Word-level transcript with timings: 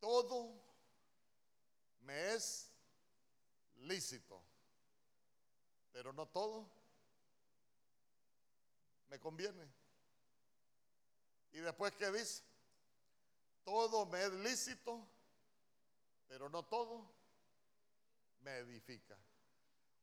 todo 0.00 0.52
me 2.00 2.32
es 2.34 2.72
lícito, 3.76 4.42
pero 5.92 6.12
no 6.12 6.26
todo 6.26 6.66
me 9.08 9.18
conviene. 9.20 9.68
Y 11.52 11.58
después, 11.58 11.92
¿qué 11.96 12.10
dice? 12.10 12.42
Todo 13.64 14.06
me 14.06 14.22
es 14.24 14.32
lícito, 14.32 15.06
pero 16.28 16.48
no 16.48 16.64
todo 16.64 17.12
me 18.42 18.58
edifica. 18.58 19.16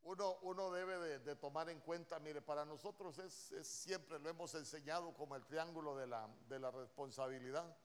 Uno, 0.04 0.38
uno 0.44 0.72
debe 0.72 1.20
de, 1.20 1.36
tomar 1.36 1.70
en 1.70 1.82
cuenta, 1.82 2.20
mire, 2.20 2.42
para 2.42 2.64
nosotros 2.64 3.18
es, 3.20 3.34
siempre 3.68 4.20
lo 4.20 4.30
hemos 4.30 4.54
enseñado 4.56 5.14
como 5.14 5.36
el 5.36 5.46
triángulo 5.46 5.98
de 5.98 6.08
la, 6.08 6.30
de 6.48 6.60
la 6.60 6.72
responsabilidad, 6.72 7.76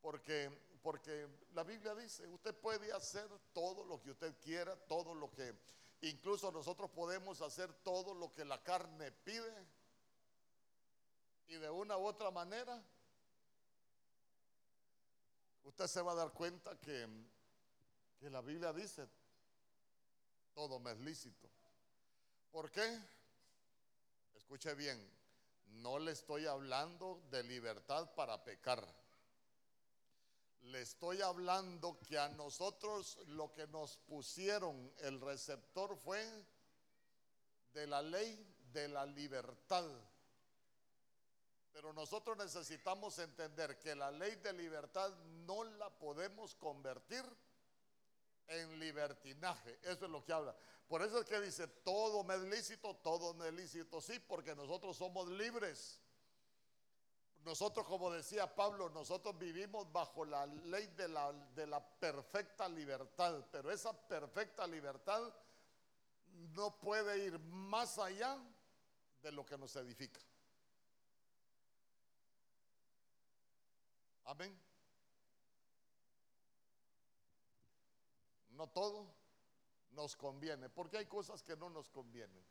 porque, 0.00 0.50
porque 0.88 1.28
la 1.52 1.64
Biblia 1.64 1.94
dice, 1.94 2.26
usted 2.28 2.54
puede 2.54 2.90
hacer 2.94 3.28
todo 3.52 3.84
lo 3.84 4.00
que 4.00 4.10
usted 4.10 4.34
quiera, 4.40 4.74
todo 4.74 5.14
lo 5.14 5.30
que, 5.30 5.54
incluso 6.00 6.50
nosotros 6.50 6.90
podemos 6.92 7.42
hacer 7.42 7.70
todo 7.82 8.14
lo 8.14 8.32
que 8.32 8.42
la 8.42 8.62
carne 8.62 9.12
pide, 9.12 9.52
y 11.48 11.56
de 11.56 11.68
una 11.68 11.98
u 11.98 12.06
otra 12.06 12.30
manera, 12.30 12.82
usted 15.64 15.86
se 15.86 16.00
va 16.00 16.12
a 16.12 16.14
dar 16.14 16.32
cuenta 16.32 16.74
que, 16.80 17.06
que 18.18 18.30
la 18.30 18.40
Biblia 18.40 18.72
dice, 18.72 19.06
todo 20.54 20.78
me 20.78 20.92
es 20.92 21.00
lícito. 21.00 21.50
¿Por 22.50 22.70
qué? 22.70 22.98
Escuche 24.36 24.74
bien, 24.74 24.98
no 25.66 25.98
le 25.98 26.12
estoy 26.12 26.46
hablando 26.46 27.20
de 27.30 27.42
libertad 27.42 28.10
para 28.14 28.42
pecar. 28.42 28.88
Le 30.62 30.82
estoy 30.82 31.22
hablando 31.22 31.98
que 32.00 32.18
a 32.18 32.28
nosotros 32.28 33.18
lo 33.28 33.52
que 33.52 33.66
nos 33.68 33.96
pusieron 33.98 34.92
el 34.98 35.20
receptor 35.20 35.96
fue 35.96 36.22
de 37.72 37.86
la 37.86 38.02
ley 38.02 38.44
de 38.72 38.88
la 38.88 39.06
libertad. 39.06 39.84
Pero 41.72 41.92
nosotros 41.92 42.36
necesitamos 42.36 43.18
entender 43.18 43.78
que 43.78 43.94
la 43.94 44.10
ley 44.10 44.34
de 44.36 44.52
libertad 44.52 45.14
no 45.46 45.64
la 45.64 45.90
podemos 45.90 46.54
convertir 46.56 47.24
en 48.48 48.78
libertinaje. 48.78 49.78
Eso 49.82 50.06
es 50.06 50.10
lo 50.10 50.24
que 50.24 50.32
habla. 50.32 50.56
Por 50.88 51.02
eso 51.02 51.20
es 51.20 51.26
que 51.26 51.40
dice, 51.40 51.68
todo 51.68 52.24
me 52.24 52.34
es 52.34 52.42
lícito, 52.42 52.96
todo 52.96 53.34
me 53.34 53.48
es 53.48 53.54
lícito. 53.54 54.00
Sí, 54.00 54.18
porque 54.18 54.54
nosotros 54.54 54.96
somos 54.96 55.28
libres. 55.28 56.00
Nosotros, 57.48 57.86
como 57.86 58.10
decía 58.10 58.54
Pablo, 58.54 58.90
nosotros 58.90 59.38
vivimos 59.38 59.90
bajo 59.90 60.22
la 60.22 60.44
ley 60.44 60.86
de 60.88 61.08
la, 61.08 61.32
de 61.32 61.66
la 61.66 61.82
perfecta 61.82 62.68
libertad, 62.68 63.42
pero 63.50 63.72
esa 63.72 63.90
perfecta 64.06 64.66
libertad 64.66 65.32
no 66.52 66.78
puede 66.78 67.24
ir 67.24 67.38
más 67.38 67.96
allá 67.96 68.38
de 69.22 69.32
lo 69.32 69.46
que 69.46 69.56
nos 69.56 69.74
edifica. 69.76 70.20
Amén. 74.26 74.54
No 78.50 78.68
todo 78.68 79.14
nos 79.92 80.14
conviene, 80.16 80.68
porque 80.68 80.98
hay 80.98 81.06
cosas 81.06 81.42
que 81.42 81.56
no 81.56 81.70
nos 81.70 81.88
convienen. 81.88 82.44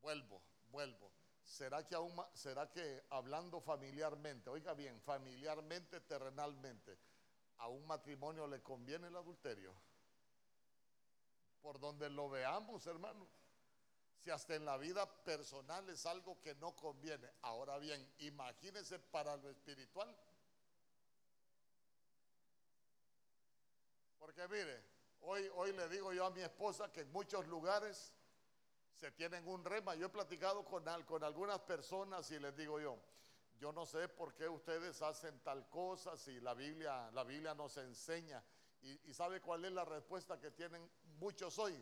Vuelvo, 0.00 0.40
vuelvo. 0.70 1.10
¿Será 1.44 1.86
que, 1.86 1.94
aún, 1.94 2.14
¿Será 2.34 2.70
que 2.70 3.04
hablando 3.10 3.60
familiarmente, 3.60 4.50
oiga 4.50 4.74
bien, 4.74 5.00
familiarmente, 5.00 6.00
terrenalmente, 6.00 6.98
a 7.56 7.68
un 7.68 7.86
matrimonio 7.86 8.46
le 8.46 8.62
conviene 8.62 9.08
el 9.08 9.16
adulterio? 9.16 9.74
Por 11.62 11.80
donde 11.80 12.10
lo 12.10 12.28
veamos, 12.28 12.86
hermano. 12.86 13.26
Si 14.18 14.30
hasta 14.30 14.56
en 14.56 14.64
la 14.64 14.76
vida 14.76 15.06
personal 15.24 15.88
es 15.88 16.04
algo 16.04 16.40
que 16.40 16.54
no 16.56 16.76
conviene. 16.76 17.30
Ahora 17.42 17.78
bien, 17.78 18.14
imagínese 18.18 18.98
para 18.98 19.36
lo 19.36 19.48
espiritual. 19.48 20.14
Porque 24.18 24.46
mire, 24.48 24.84
hoy, 25.20 25.48
hoy 25.54 25.72
le 25.72 25.88
digo 25.88 26.12
yo 26.12 26.26
a 26.26 26.30
mi 26.30 26.42
esposa 26.42 26.92
que 26.92 27.00
en 27.00 27.12
muchos 27.12 27.46
lugares 27.46 28.12
se 28.98 29.12
tienen 29.12 29.46
un 29.46 29.64
rema. 29.64 29.94
Yo 29.94 30.06
he 30.06 30.10
platicado 30.10 30.64
con, 30.64 30.84
con 31.04 31.22
algunas 31.22 31.60
personas 31.60 32.30
y 32.32 32.38
les 32.38 32.56
digo 32.56 32.80
yo, 32.80 32.98
yo 33.60 33.72
no 33.72 33.86
sé 33.86 34.08
por 34.08 34.34
qué 34.34 34.48
ustedes 34.48 35.00
hacen 35.02 35.38
tal 35.40 35.68
cosa 35.68 36.16
si 36.16 36.40
la 36.40 36.54
Biblia, 36.54 37.10
la 37.12 37.24
Biblia 37.24 37.54
nos 37.54 37.76
enseña. 37.76 38.42
Y, 38.80 39.12
sabe 39.12 39.40
cuál 39.40 39.64
es 39.64 39.72
la 39.72 39.84
respuesta 39.84 40.38
que 40.38 40.50
tienen 40.50 40.88
muchos 41.18 41.58
hoy. 41.58 41.74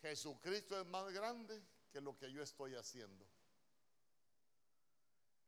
Jesucristo 0.00 0.80
es 0.80 0.86
más 0.86 1.12
grande 1.12 1.62
que 1.90 2.00
lo 2.00 2.16
que 2.16 2.30
yo 2.32 2.42
estoy 2.42 2.74
haciendo. 2.74 3.26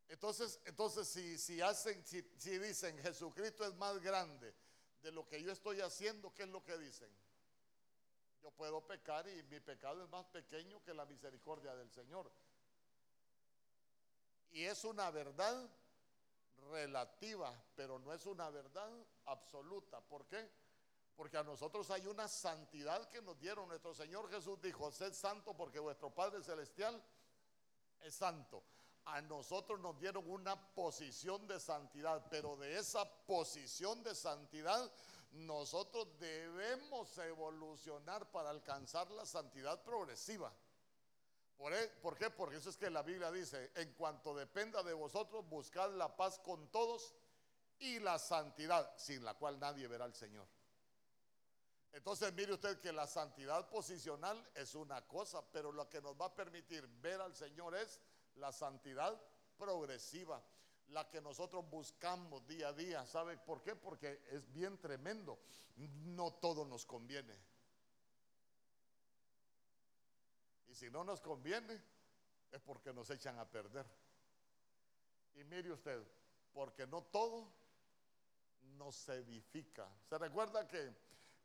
Entonces, 0.07 0.59
entonces 0.65 1.07
si, 1.07 1.37
si 1.37 1.61
hacen, 1.61 2.05
si, 2.05 2.21
si 2.37 2.57
dicen 2.57 2.97
Jesucristo 2.99 3.65
es 3.65 3.73
más 3.75 3.99
grande 3.99 4.53
de 5.01 5.11
lo 5.11 5.27
que 5.27 5.41
yo 5.41 5.51
estoy 5.51 5.79
haciendo, 5.79 6.33
¿qué 6.33 6.43
es 6.43 6.49
lo 6.49 6.63
que 6.63 6.77
dicen? 6.77 7.09
Yo 8.41 8.51
puedo 8.51 8.81
pecar 8.81 9.27
y 9.27 9.43
mi 9.43 9.59
pecado 9.59 10.03
es 10.03 10.09
más 10.09 10.25
pequeño 10.25 10.81
que 10.83 10.93
la 10.93 11.05
misericordia 11.05 11.75
del 11.75 11.91
Señor. 11.91 12.31
Y 14.51 14.63
es 14.63 14.83
una 14.83 15.11
verdad 15.11 15.69
relativa, 16.69 17.53
pero 17.75 17.99
no 17.99 18.13
es 18.13 18.25
una 18.25 18.49
verdad 18.49 18.91
absoluta. 19.25 20.01
¿Por 20.01 20.25
qué? 20.25 20.49
Porque 21.15 21.37
a 21.37 21.43
nosotros 21.43 21.89
hay 21.91 22.05
una 22.07 22.27
santidad 22.27 23.09
que 23.09 23.21
nos 23.21 23.39
dieron. 23.39 23.67
Nuestro 23.67 23.93
Señor 23.93 24.29
Jesús 24.29 24.59
dijo, 24.61 24.91
sed 24.91 25.13
santo 25.13 25.55
porque 25.55 25.79
vuestro 25.79 26.09
Padre 26.09 26.43
Celestial 26.43 27.01
es 28.01 28.15
santo 28.15 28.63
a 29.05 29.21
nosotros 29.21 29.79
nos 29.79 29.99
dieron 29.99 30.29
una 30.29 30.55
posición 30.73 31.47
de 31.47 31.59
santidad, 31.59 32.25
pero 32.29 32.55
de 32.57 32.77
esa 32.77 33.05
posición 33.25 34.03
de 34.03 34.13
santidad 34.13 34.91
nosotros 35.31 36.07
debemos 36.19 37.17
evolucionar 37.17 38.29
para 38.31 38.49
alcanzar 38.49 39.09
la 39.11 39.25
santidad 39.25 39.81
progresiva. 39.83 40.53
¿Por, 41.57 41.73
e, 41.73 41.87
¿Por, 42.01 42.17
qué? 42.17 42.29
Porque 42.29 42.57
eso 42.57 42.69
es 42.69 42.77
que 42.77 42.89
la 42.89 43.03
Biblia 43.03 43.31
dice, 43.31 43.71
en 43.75 43.93
cuanto 43.93 44.35
dependa 44.35 44.83
de 44.83 44.93
vosotros, 44.93 45.47
buscad 45.47 45.91
la 45.91 46.15
paz 46.15 46.39
con 46.39 46.67
todos 46.69 47.13
y 47.79 47.99
la 47.99 48.19
santidad, 48.19 48.95
sin 48.97 49.23
la 49.23 49.35
cual 49.35 49.59
nadie 49.59 49.87
verá 49.87 50.05
al 50.05 50.15
Señor. 50.15 50.47
Entonces 51.93 52.33
mire 52.33 52.53
usted 52.53 52.79
que 52.79 52.93
la 52.93 53.05
santidad 53.05 53.69
posicional 53.69 54.49
es 54.55 54.75
una 54.75 55.05
cosa, 55.07 55.43
pero 55.51 55.71
lo 55.71 55.89
que 55.89 56.01
nos 56.01 56.19
va 56.19 56.27
a 56.27 56.35
permitir 56.35 56.87
ver 57.01 57.19
al 57.19 57.35
Señor 57.35 57.75
es 57.75 57.99
la 58.35 58.51
santidad 58.51 59.21
progresiva, 59.57 60.41
la 60.91 61.09
que 61.09 61.21
nosotros 61.21 61.69
buscamos 61.69 62.45
día 62.47 62.69
a 62.69 62.73
día. 62.73 63.05
¿Sabe 63.05 63.37
por 63.37 63.61
qué? 63.61 63.75
Porque 63.75 64.21
es 64.31 64.51
bien 64.51 64.77
tremendo. 64.79 65.39
No 65.77 66.33
todo 66.33 66.65
nos 66.65 66.85
conviene. 66.85 67.33
Y 70.67 70.75
si 70.75 70.89
no 70.89 71.03
nos 71.03 71.21
conviene, 71.21 71.81
es 72.51 72.61
porque 72.61 72.93
nos 72.93 73.09
echan 73.09 73.39
a 73.39 73.49
perder. 73.49 73.85
Y 75.33 75.43
mire 75.45 75.71
usted, 75.71 76.01
porque 76.53 76.85
no 76.85 77.03
todo 77.03 77.51
nos 78.61 79.07
edifica. 79.09 79.89
¿Se 80.09 80.17
recuerda 80.17 80.67
que 80.67 80.93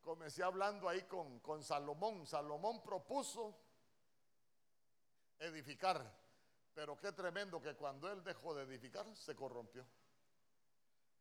comencé 0.03 0.43
hablando 0.43 0.89
ahí 0.89 1.03
con, 1.03 1.39
con 1.41 1.63
Salomón? 1.63 2.27
Salomón 2.27 2.83
propuso 2.83 3.57
edificar. 5.39 6.26
Pero 6.77 6.95
qué 6.99 7.11
tremendo 7.11 7.59
que 7.59 7.75
cuando 7.75 8.13
él 8.13 8.23
dejó 8.23 8.55
de 8.55 8.65
edificar, 8.65 9.07
se 9.17 9.35
corrompió. 9.35 9.87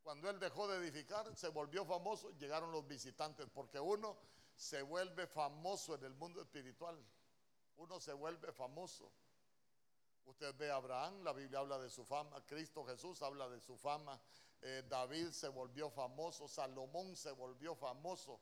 Cuando 0.04 0.30
él 0.30 0.38
dejó 0.38 0.68
de 0.68 0.76
edificar, 0.80 1.34
se 1.34 1.48
volvió 1.48 1.86
famoso, 1.86 2.30
llegaron 2.32 2.74
los 2.74 2.86
visitantes, 2.86 3.48
porque 3.54 3.80
uno 3.80 4.18
se 4.54 4.82
vuelve 4.82 5.26
famoso 5.28 5.96
en 5.96 6.04
el 6.04 6.14
mundo 6.14 6.42
espiritual. 6.42 7.02
Uno 7.78 8.02
se 8.02 8.12
vuelve 8.12 8.52
famoso. 8.52 9.10
Usted 10.26 10.54
ve 10.58 10.70
a 10.70 10.76
Abraham, 10.76 11.24
la 11.24 11.32
Biblia 11.32 11.60
habla 11.60 11.80
de 11.80 11.90
su 11.90 12.04
fama, 12.04 12.46
Cristo 12.46 12.84
Jesús 12.84 13.22
habla 13.22 13.48
de 13.48 13.62
su 13.62 13.78
fama, 13.78 14.20
eh, 14.62 14.84
David 14.90 15.30
se 15.30 15.48
volvió 15.48 15.90
famoso, 15.90 16.50
Salomón 16.50 17.16
se 17.16 17.32
volvió 17.32 17.76
famoso. 17.76 18.42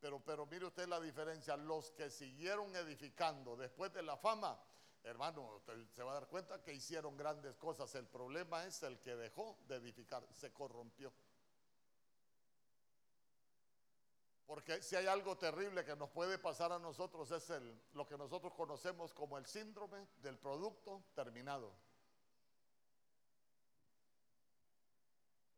Pero, 0.00 0.18
pero 0.24 0.46
mire 0.46 0.64
usted 0.64 0.88
la 0.88 0.98
diferencia, 0.98 1.58
los 1.58 1.90
que 1.90 2.08
siguieron 2.08 2.74
edificando 2.74 3.54
después 3.54 3.92
de 3.92 4.02
la 4.02 4.16
fama, 4.16 4.58
Hermano, 5.04 5.60
se 5.92 6.02
va 6.02 6.12
a 6.12 6.14
dar 6.14 6.28
cuenta 6.28 6.62
que 6.62 6.72
hicieron 6.72 7.14
grandes 7.16 7.56
cosas. 7.56 7.94
El 7.94 8.06
problema 8.06 8.64
es 8.64 8.82
el 8.82 8.98
que 9.00 9.14
dejó 9.14 9.58
de 9.68 9.76
edificar, 9.76 10.26
se 10.32 10.50
corrompió. 10.50 11.12
Porque 14.46 14.82
si 14.82 14.96
hay 14.96 15.06
algo 15.06 15.36
terrible 15.36 15.84
que 15.84 15.94
nos 15.94 16.10
puede 16.10 16.38
pasar 16.38 16.72
a 16.72 16.78
nosotros 16.78 17.30
es 17.30 17.50
el, 17.50 17.82
lo 17.92 18.06
que 18.06 18.16
nosotros 18.16 18.54
conocemos 18.54 19.12
como 19.12 19.36
el 19.36 19.46
síndrome 19.46 20.08
del 20.16 20.38
producto 20.38 21.04
terminado. 21.14 21.74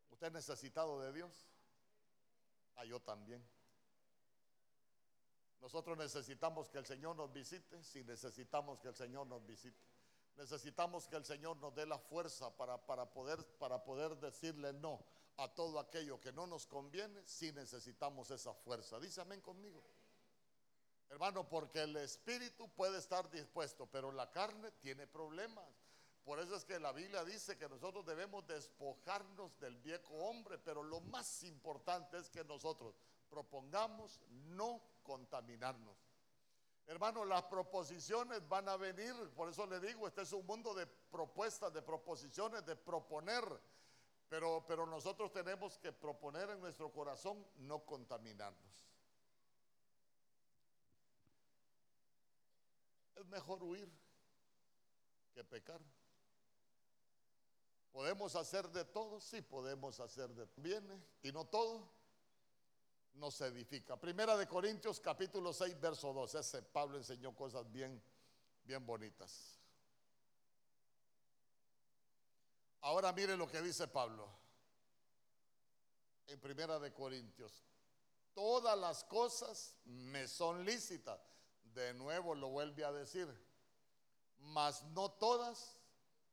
¿Usted 0.09 0.27
es 0.27 0.33
necesitado 0.33 0.99
de 1.01 1.13
Dios? 1.13 1.47
Ah, 2.75 2.83
yo 2.83 2.99
también. 2.99 3.45
Nosotros 5.61 5.97
necesitamos 5.97 6.69
que 6.69 6.77
el 6.77 6.85
Señor 6.85 7.15
nos 7.15 7.31
visite, 7.31 7.83
si 7.83 8.03
necesitamos 8.03 8.79
que 8.79 8.89
el 8.89 8.95
Señor 8.95 9.27
nos 9.27 9.45
visite. 9.45 9.79
Necesitamos 10.35 11.07
que 11.07 11.15
el 11.15 11.25
Señor 11.25 11.57
nos 11.57 11.73
dé 11.73 11.85
la 11.85 11.97
fuerza 11.97 12.55
para, 12.55 12.77
para, 12.77 13.09
poder, 13.09 13.43
para 13.57 13.83
poder 13.83 14.15
decirle 14.17 14.71
no 14.73 15.03
a 15.37 15.47
todo 15.47 15.79
aquello 15.79 16.19
que 16.19 16.31
no 16.31 16.45
nos 16.45 16.65
conviene, 16.67 17.21
si 17.25 17.51
necesitamos 17.51 18.29
esa 18.31 18.53
fuerza. 18.53 18.99
Dice 18.99 19.21
amén 19.21 19.41
conmigo. 19.41 19.83
Hermano, 21.09 21.47
porque 21.47 21.83
el 21.83 21.95
espíritu 21.97 22.69
puede 22.69 22.97
estar 22.97 23.29
dispuesto, 23.31 23.87
pero 23.87 24.11
la 24.11 24.29
carne 24.29 24.71
tiene 24.73 25.07
problemas. 25.07 25.65
Por 26.23 26.39
eso 26.39 26.55
es 26.55 26.65
que 26.65 26.79
la 26.79 26.91
Biblia 26.91 27.23
dice 27.23 27.57
que 27.57 27.69
nosotros 27.69 28.05
debemos 28.05 28.45
despojarnos 28.45 29.57
del 29.59 29.77
viejo 29.77 30.13
hombre, 30.15 30.57
pero 30.57 30.83
lo 30.83 30.99
más 30.99 31.43
importante 31.43 32.17
es 32.17 32.29
que 32.29 32.43
nosotros 32.43 32.95
propongamos 33.29 34.19
no 34.29 34.81
contaminarnos. 35.07 35.97
Hermano, 36.85 37.25
las 37.25 37.43
proposiciones 37.43 38.47
van 38.47 38.67
a 38.69 38.77
venir, 38.77 39.13
por 39.35 39.49
eso 39.49 39.65
le 39.65 39.79
digo, 39.79 40.07
este 40.07 40.21
es 40.21 40.33
un 40.33 40.45
mundo 40.45 40.73
de 40.73 40.85
propuestas, 40.85 41.73
de 41.73 41.81
proposiciones, 41.81 42.65
de 42.65 42.75
proponer, 42.75 43.43
pero, 44.29 44.63
pero 44.67 44.85
nosotros 44.85 45.31
tenemos 45.31 45.77
que 45.79 45.91
proponer 45.91 46.49
en 46.49 46.59
nuestro 46.59 46.91
corazón 46.91 47.45
no 47.57 47.79
contaminarnos. 47.85 48.87
Es 53.15 53.25
mejor 53.25 53.63
huir 53.63 53.89
que 55.33 55.43
pecar. 55.43 55.81
¿Podemos 57.91 58.35
hacer 58.35 58.69
de 58.69 58.85
todo? 58.85 59.19
Sí, 59.19 59.41
podemos 59.41 59.99
hacer 59.99 60.29
de 60.33 60.47
bien 60.57 61.05
y 61.23 61.31
no 61.31 61.45
todo 61.45 61.96
nos 63.17 63.41
edifica. 63.41 63.99
Primera 63.99 64.37
de 64.37 64.47
Corintios 64.47 64.99
capítulo 64.99 65.51
6 65.51 65.79
verso 65.79 66.13
2. 66.13 66.35
Ese 66.35 66.61
Pablo 66.61 66.97
enseñó 66.97 67.35
cosas 67.35 67.69
bien 67.71 68.01
bien 68.67 68.85
bonitas. 68.85 69.57
Ahora 72.81 73.11
mire 73.13 73.35
lo 73.37 73.47
que 73.47 73.61
dice 73.61 73.87
Pablo. 73.87 74.29
En 76.27 76.39
Primera 76.39 76.77
de 76.79 76.93
Corintios. 76.93 77.63
Todas 78.33 78.77
las 78.77 79.03
cosas 79.05 79.73
me 79.85 80.27
son 80.27 80.65
lícitas. 80.65 81.19
De 81.63 81.93
nuevo 81.93 82.35
lo 82.35 82.49
vuelve 82.49 82.83
a 82.83 82.91
decir. 82.91 83.27
Mas 84.39 84.83
no 84.83 85.11
todas 85.11 85.77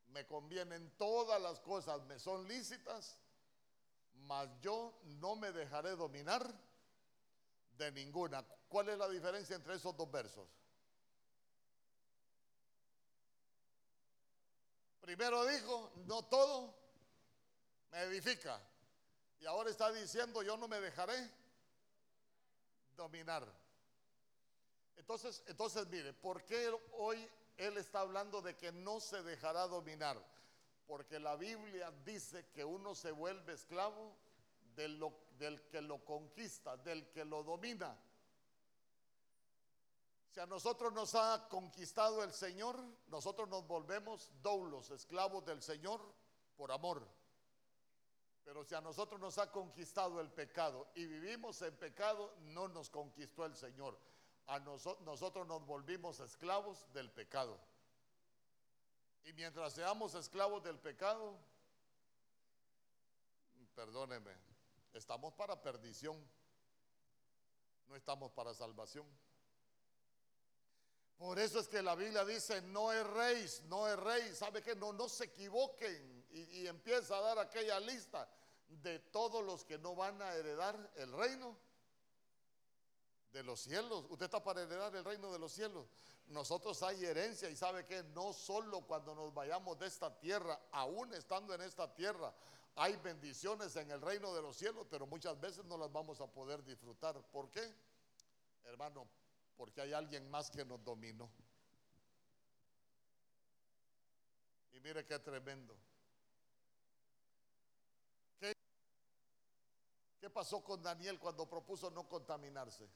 me 0.09 0.27
convienen. 0.27 0.91
Todas 0.99 1.41
las 1.41 1.61
cosas 1.61 2.03
me 2.03 2.19
son 2.19 2.47
lícitas. 2.47 3.19
Mas 4.15 4.49
yo 4.61 5.01
no 5.05 5.37
me 5.37 5.53
dejaré 5.53 5.91
dominar 5.91 6.53
de 7.77 7.93
ninguna. 7.93 8.45
¿Cuál 8.69 8.89
es 8.89 8.99
la 8.99 9.09
diferencia 9.09 9.57
entre 9.57 9.75
esos 9.75 9.97
dos 9.97 10.11
versos? 10.11 10.49
Primero 15.01 15.45
dijo, 15.45 15.93
no 16.07 16.25
todo 16.25 16.75
me 17.91 18.01
edifica. 18.03 18.61
Y 19.39 19.47
ahora 19.47 19.71
está 19.71 19.93
diciendo, 19.93 20.43
yo 20.43 20.57
no 20.57 20.67
me 20.67 20.81
dejaré 20.81 21.31
dominar. 22.97 23.47
Entonces, 24.97 25.43
entonces 25.47 25.87
mire, 25.89 26.15
¿por 26.15 26.45
qué 26.45 26.73
hoy 26.93 27.29
él 27.59 27.77
está 27.77 28.01
hablando 28.01 28.41
de 28.41 28.57
que 28.57 28.73
no 28.73 29.01
se 29.01 29.23
dejará 29.23 29.67
dominar? 29.67 30.17
Porque 30.87 31.19
la 31.19 31.37
Biblia 31.37 31.93
dice 32.05 32.47
que 32.55 32.65
uno 32.65 32.95
se 32.95 33.11
vuelve 33.11 33.53
esclavo 33.53 34.17
del 35.39 35.69
que 35.69 35.81
lo 35.81 36.05
conquista, 36.05 36.77
del 36.77 37.11
que 37.11 37.25
lo 37.25 37.43
domina. 37.43 37.99
Si 40.31 40.41
a 40.41 40.47
nosotros 40.47 40.93
nos 40.93 41.15
ha 41.15 41.49
conquistado 41.49 42.25
el 42.25 42.33
Señor, 42.33 42.83
nosotros 43.07 43.49
nos 43.49 43.67
volvemos 43.67 44.31
doulos, 44.43 44.91
esclavos 44.91 45.45
del 45.45 45.63
Señor 45.63 46.01
por 46.57 46.73
amor. 46.73 47.07
Pero 48.43 48.65
si 48.65 48.75
a 48.75 48.81
nosotros 48.81 49.21
nos 49.21 49.39
ha 49.39 49.51
conquistado 49.51 50.21
el 50.21 50.31
pecado 50.31 50.91
y 50.95 51.07
vivimos 51.07 51.63
en 51.63 51.77
pecado, 51.77 52.35
no 52.41 52.69
nos 52.69 52.91
conquistó 52.91 53.47
el 53.47 53.55
Señor. 53.55 53.99
A 54.47 54.59
nosotros 54.59 55.47
nos 55.47 55.65
volvimos 55.65 56.21
esclavos 56.21 56.93
del 56.93 57.11
pecado. 57.11 57.59
Y 59.25 59.33
mientras 59.33 59.73
seamos 59.73 60.15
esclavos 60.15 60.63
del 60.63 60.79
pecado, 60.79 61.39
perdóneme, 63.75 64.33
estamos 64.95 65.35
para 65.35 65.61
perdición, 65.61 66.17
no 67.87 67.97
estamos 67.97 68.33
para 68.33 68.55
salvación. 68.55 69.07
Por 71.17 71.39
eso 71.39 71.61
es 71.61 71.69
que 71.69 71.83
la 71.83 71.95
Biblia 71.95 72.25
dice, 72.25 72.61
no 72.63 72.93
erréis, 72.93 73.63
no 73.63 73.87
erréis, 73.87 74.39
¿sabe 74.39 74.63
que 74.63 74.75
No, 74.75 74.93
no 74.93 75.09
se 75.09 75.25
equivoquen 75.25 76.27
y, 76.31 76.41
y 76.61 76.67
empieza 76.67 77.17
a 77.17 77.21
dar 77.21 77.39
aquella 77.39 77.79
lista 77.81 78.29
de 78.69 78.99
todos 78.99 79.45
los 79.45 79.65
que 79.65 79.79
no 79.79 79.95
van 79.95 80.21
a 80.21 80.35
heredar 80.35 80.91
el 80.97 81.13
reino 81.13 81.57
de 83.33 83.43
los 83.43 83.61
cielos. 83.61 84.07
Usted 84.09 84.27
está 84.27 84.43
para 84.43 84.63
heredar 84.63 84.95
el 84.95 85.05
reino 85.05 85.33
de 85.33 85.39
los 85.39 85.53
cielos. 85.53 85.87
Nosotros 86.29 86.83
hay 86.83 87.05
herencia 87.05 87.51
y 87.51 87.57
sabe 87.57 87.85
que 87.85 88.03
no 88.03 88.33
solo 88.33 88.81
cuando 88.83 89.15
nos 89.15 89.35
vayamos 89.35 89.79
de 89.79 89.87
esta 89.87 90.17
tierra, 90.19 90.59
aún 90.73 91.13
estando 91.15 91.53
en 91.53 91.61
esta 91.61 91.93
tierra, 91.95 92.33
hay 92.77 92.97
bendiciones 92.97 93.77
en 93.77 93.91
el 93.91 94.01
reino 94.01 94.35
de 94.35 94.43
los 94.43 94.57
cielos, 94.57 94.87
pero 94.91 95.07
muchas 95.07 95.41
veces 95.41 95.65
no 95.65 95.79
las 95.79 95.93
vamos 95.93 96.21
a 96.21 96.27
poder 96.27 96.65
disfrutar. 96.65 97.21
¿Por 97.31 97.51
qué? 97.51 97.73
Hermano, 98.65 99.07
porque 99.57 99.81
hay 99.81 99.93
alguien 99.93 100.29
más 100.31 100.51
que 100.51 100.65
nos 100.65 100.83
dominó. 100.83 101.31
Y 104.73 104.81
mire 104.81 105.07
qué 105.07 105.19
tremendo. 105.21 105.77
¿Qué, 108.41 108.53
¿Qué 110.19 110.29
pasó 110.31 110.65
con 110.65 110.83
Daniel 110.83 111.21
cuando 111.21 111.49
propuso 111.49 111.91
no 111.91 112.09
contaminarse? 112.09 112.89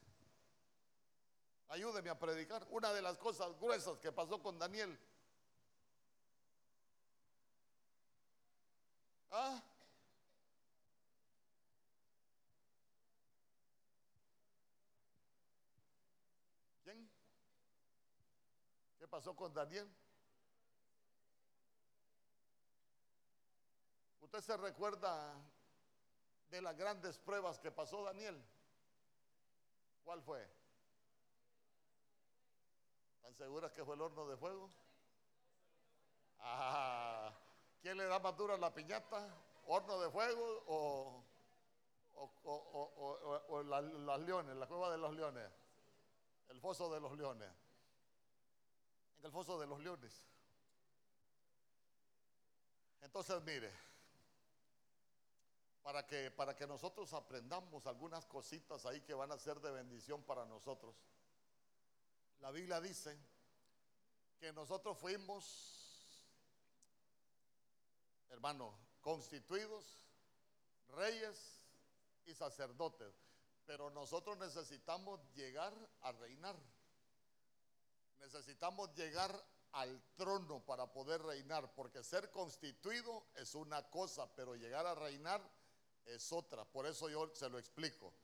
Ayúdeme 1.69 2.11
a 2.11 2.19
predicar. 2.19 2.67
Una 2.71 2.93
de 2.93 3.03
las 3.03 3.17
cosas 3.17 3.57
gruesas 3.61 3.99
que 4.01 4.11
pasó 4.11 4.43
con 4.43 4.59
Daniel 4.59 4.99
¿Ah? 9.31 9.63
¿Quién? 16.83 17.11
¿Qué 18.99 19.07
pasó 19.07 19.37
con 19.37 19.52
Daniel? 19.52 19.88
¿Usted 24.21 24.41
se 24.41 24.57
recuerda 24.57 25.35
de 26.50 26.62
las 26.62 26.76
grandes 26.76 27.19
pruebas 27.19 27.59
que 27.59 27.71
pasó 27.71 28.05
Daniel? 28.05 28.43
¿Cuál 30.05 30.23
fue? 30.23 30.47
¿Están 33.17 33.35
seguras 33.35 33.73
que 33.73 33.85
fue 33.85 33.95
el 33.95 34.00
horno 34.00 34.26
de 34.26 34.37
fuego? 34.37 34.71
Ah, 36.38 37.35
¿Quién 37.80 37.97
le 37.97 38.04
da 38.04 38.18
más 38.18 38.37
duro 38.37 38.56
la 38.56 38.75
piñata? 38.75 39.35
¿Horno 39.66 40.00
de 40.00 40.11
fuego 40.11 40.64
o, 40.66 41.25
o, 42.44 43.62
las 43.62 44.20
leones, 44.20 44.56
la 44.56 44.66
cueva 44.66 44.90
de 44.90 44.99
los 44.99 45.14
leones? 45.14 45.50
El 46.49 46.61
foso 46.61 46.92
de 46.92 47.00
los 47.00 47.16
leones. 47.16 47.50
En 49.18 49.26
el 49.26 49.32
foso 49.32 49.61
de 49.61 49.66
los 49.66 49.80
leones. 49.80 50.25
Entonces, 53.00 53.42
mire, 53.42 53.73
para 55.82 56.06
que, 56.06 56.30
para 56.30 56.56
que 56.56 56.66
nosotros 56.66 57.12
aprendamos 57.12 57.87
algunas 57.87 58.26
cositas 58.26 58.85
ahí 58.87 59.00
que 59.02 59.14
van 59.14 59.32
a 59.32 59.38
ser 59.38 59.61
de 59.61 59.70
bendición 59.70 60.23
para 60.23 60.44
nosotros. 60.44 60.94
La 62.40 62.50
Biblia 62.50 62.80
dice 62.80 63.18
que 64.38 64.52
nosotros 64.52 64.97
fuimos 64.99 65.77
hermano, 68.30 68.78
constituidos 69.00 69.99
reyes 70.88 71.62
y 72.26 72.35
sacerdotes. 72.35 73.14
Pero 73.66 73.90
nosotros 73.90 74.38
necesitamos 74.38 75.20
llegar 75.35 75.75
a 76.00 76.12
reinar. 76.12 76.56
Necesitamos 78.18 78.94
llegar 78.94 79.30
al 79.73 80.02
trono 80.16 80.64
para 80.64 80.90
poder 80.90 81.23
reinar, 81.23 81.73
porque 81.75 82.02
ser 82.02 82.30
constituido 82.30 83.26
es 83.35 83.54
una 83.54 83.88
cosa, 83.90 84.26
pero 84.35 84.56
llegar 84.56 84.87
a 84.87 84.94
reinar 84.94 85.42
es 86.06 86.32
otra. 86.32 86.64
Por 86.64 86.87
eso 86.87 87.08
yo 87.08 87.30
se 87.35 87.49
lo 87.50 87.58
explico. 87.58 88.14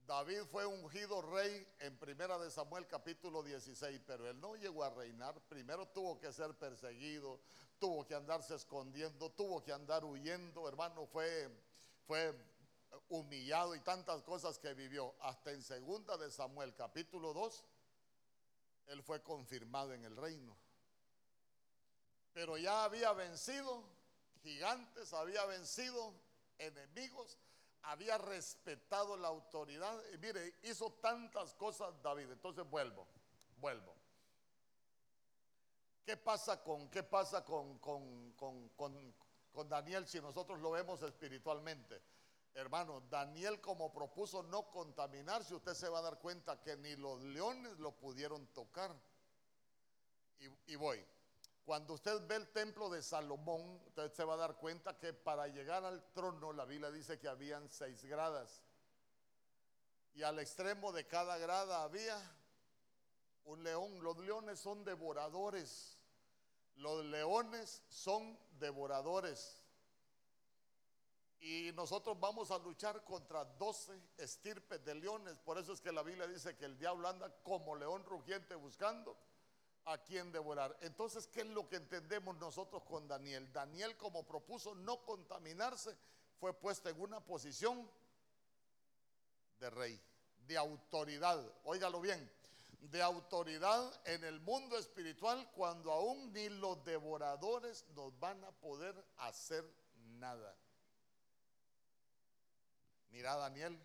David 0.00 0.44
fue 0.50 0.64
ungido 0.64 1.20
rey 1.20 1.66
en 1.80 1.96
Primera 1.98 2.38
de 2.38 2.50
Samuel 2.50 2.86
capítulo 2.86 3.42
16, 3.42 4.00
pero 4.06 4.28
él 4.28 4.40
no 4.40 4.56
llegó 4.56 4.82
a 4.82 4.90
reinar. 4.90 5.38
Primero 5.48 5.86
tuvo 5.88 6.18
que 6.18 6.32
ser 6.32 6.54
perseguido, 6.54 7.40
tuvo 7.78 8.06
que 8.06 8.14
andarse 8.14 8.54
escondiendo, 8.54 9.30
tuvo 9.30 9.62
que 9.62 9.72
andar 9.72 10.04
huyendo, 10.04 10.68
hermano, 10.68 11.06
fue, 11.06 11.48
fue 12.06 12.34
humillado 13.08 13.74
y 13.74 13.80
tantas 13.80 14.22
cosas 14.22 14.58
que 14.58 14.74
vivió. 14.74 15.14
Hasta 15.20 15.52
en 15.52 15.62
segunda 15.62 16.16
de 16.16 16.30
Samuel 16.30 16.74
capítulo 16.74 17.32
2, 17.32 17.64
él 18.88 19.02
fue 19.02 19.22
confirmado 19.22 19.92
en 19.92 20.04
el 20.04 20.16
reino. 20.16 20.56
Pero 22.32 22.56
ya 22.56 22.84
había 22.84 23.12
vencido 23.12 23.82
gigantes, 24.42 25.12
había 25.12 25.44
vencido 25.46 26.14
enemigos, 26.58 27.38
había 27.82 28.18
respetado 28.18 29.16
la 29.16 29.28
autoridad. 29.28 30.00
Y 30.12 30.18
mire, 30.18 30.54
hizo 30.62 30.92
tantas 31.00 31.54
cosas 31.54 32.00
David. 32.02 32.30
Entonces 32.30 32.68
vuelvo, 32.68 33.06
vuelvo. 33.56 33.97
¿Qué 36.08 36.16
pasa 36.16 36.62
con, 36.62 36.88
qué 36.88 37.02
pasa 37.02 37.44
con, 37.44 37.78
con, 37.80 38.32
con 39.52 39.68
Daniel 39.68 40.08
si 40.08 40.18
nosotros 40.22 40.58
lo 40.58 40.70
vemos 40.70 41.02
espiritualmente? 41.02 42.00
Hermano, 42.54 43.02
Daniel 43.10 43.60
como 43.60 43.92
propuso 43.92 44.42
no 44.42 44.70
contaminarse, 44.70 45.54
usted 45.54 45.74
se 45.74 45.86
va 45.90 45.98
a 45.98 46.02
dar 46.02 46.18
cuenta 46.18 46.62
que 46.62 46.78
ni 46.78 46.96
los 46.96 47.20
leones 47.20 47.78
lo 47.78 47.92
pudieron 47.92 48.46
tocar. 48.54 48.98
Y 50.64 50.76
voy. 50.76 51.04
Cuando 51.66 51.92
usted 51.92 52.26
ve 52.26 52.36
el 52.36 52.48
templo 52.52 52.88
de 52.88 53.02
Salomón, 53.02 53.78
usted 53.84 54.10
se 54.10 54.24
va 54.24 54.32
a 54.32 54.38
dar 54.38 54.56
cuenta 54.56 54.96
que 54.96 55.12
para 55.12 55.46
llegar 55.48 55.84
al 55.84 56.02
trono, 56.14 56.54
la 56.54 56.64
Biblia 56.64 56.90
dice 56.90 57.18
que 57.18 57.28
habían 57.28 57.68
seis 57.68 58.02
gradas. 58.06 58.64
Y 60.14 60.22
al 60.22 60.38
extremo 60.38 60.90
de 60.90 61.06
cada 61.06 61.36
grada 61.36 61.82
había 61.82 62.18
un 63.44 63.62
león. 63.62 64.02
Los 64.02 64.16
leones 64.16 64.58
son 64.58 64.84
devoradores. 64.84 65.97
Los 66.78 67.04
leones 67.04 67.82
son 67.88 68.38
devoradores. 68.58 69.62
Y 71.40 71.70
nosotros 71.74 72.18
vamos 72.18 72.50
a 72.50 72.58
luchar 72.58 73.04
contra 73.04 73.44
doce 73.44 74.00
estirpes 74.16 74.84
de 74.84 74.94
leones. 74.94 75.38
Por 75.38 75.58
eso 75.58 75.72
es 75.72 75.80
que 75.80 75.92
la 75.92 76.02
Biblia 76.02 76.26
dice 76.26 76.56
que 76.56 76.64
el 76.64 76.78
diablo 76.78 77.08
anda 77.08 77.32
como 77.42 77.76
león 77.76 78.04
rugiente 78.04 78.54
buscando 78.54 79.16
a 79.84 79.98
quien 79.98 80.30
devorar. 80.32 80.76
Entonces, 80.80 81.26
¿qué 81.26 81.40
es 81.40 81.46
lo 81.46 81.68
que 81.68 81.76
entendemos 81.76 82.36
nosotros 82.36 82.82
con 82.84 83.08
Daniel? 83.08 83.52
Daniel, 83.52 83.96
como 83.96 84.24
propuso 84.24 84.74
no 84.74 85.02
contaminarse, 85.04 85.96
fue 86.38 86.52
puesto 86.52 86.88
en 86.88 87.00
una 87.00 87.20
posición 87.24 87.90
de 89.58 89.70
rey, 89.70 90.00
de 90.46 90.56
autoridad. 90.56 91.44
Óigalo 91.64 92.00
bien, 92.00 92.30
de 92.78 93.02
autoridad 93.02 94.00
en 94.06 94.24
el 94.24 94.40
mundo 94.40 94.78
espiritual 94.78 95.50
cuando 95.52 95.92
aún 95.92 96.32
ni 96.32 96.48
los 96.48 96.84
devoradores 96.84 97.84
nos 97.94 98.18
van 98.18 98.42
a 98.44 98.52
poder 98.52 98.94
hacer 99.16 99.64
nada. 100.18 100.56
Mira, 103.10 103.36
Daniel, 103.36 103.78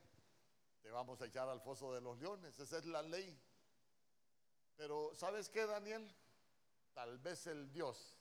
te 0.81 0.91
vamos 0.91 1.21
a 1.21 1.25
echar 1.25 1.49
al 1.49 1.61
foso 1.61 1.93
de 1.93 2.01
los 2.01 2.19
leones, 2.19 2.59
esa 2.59 2.77
es 2.77 2.85
la 2.85 3.01
ley. 3.01 3.39
Pero 4.75 5.13
¿sabes 5.15 5.49
qué, 5.49 5.65
Daniel? 5.65 6.13
Tal 6.93 7.17
vez 7.19 7.47
el 7.47 7.71
Dios 7.71 8.15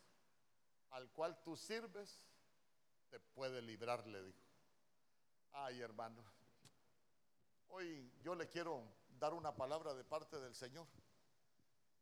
al 0.93 1.11
cual 1.11 1.43
tú 1.43 1.57
sirves 1.57 2.23
te 3.11 3.19
puede 3.21 3.61
librar, 3.61 4.07
le 4.07 4.23
dijo. 4.23 4.39
Ay, 5.53 5.81
hermano, 5.81 6.23
hoy 7.69 8.11
yo 8.23 8.35
le 8.35 8.49
quiero 8.49 8.83
dar 9.23 9.35
una 9.35 9.55
palabra 9.55 9.95
de 9.95 10.03
parte 10.03 10.41
del 10.41 10.53
Señor. 10.53 10.85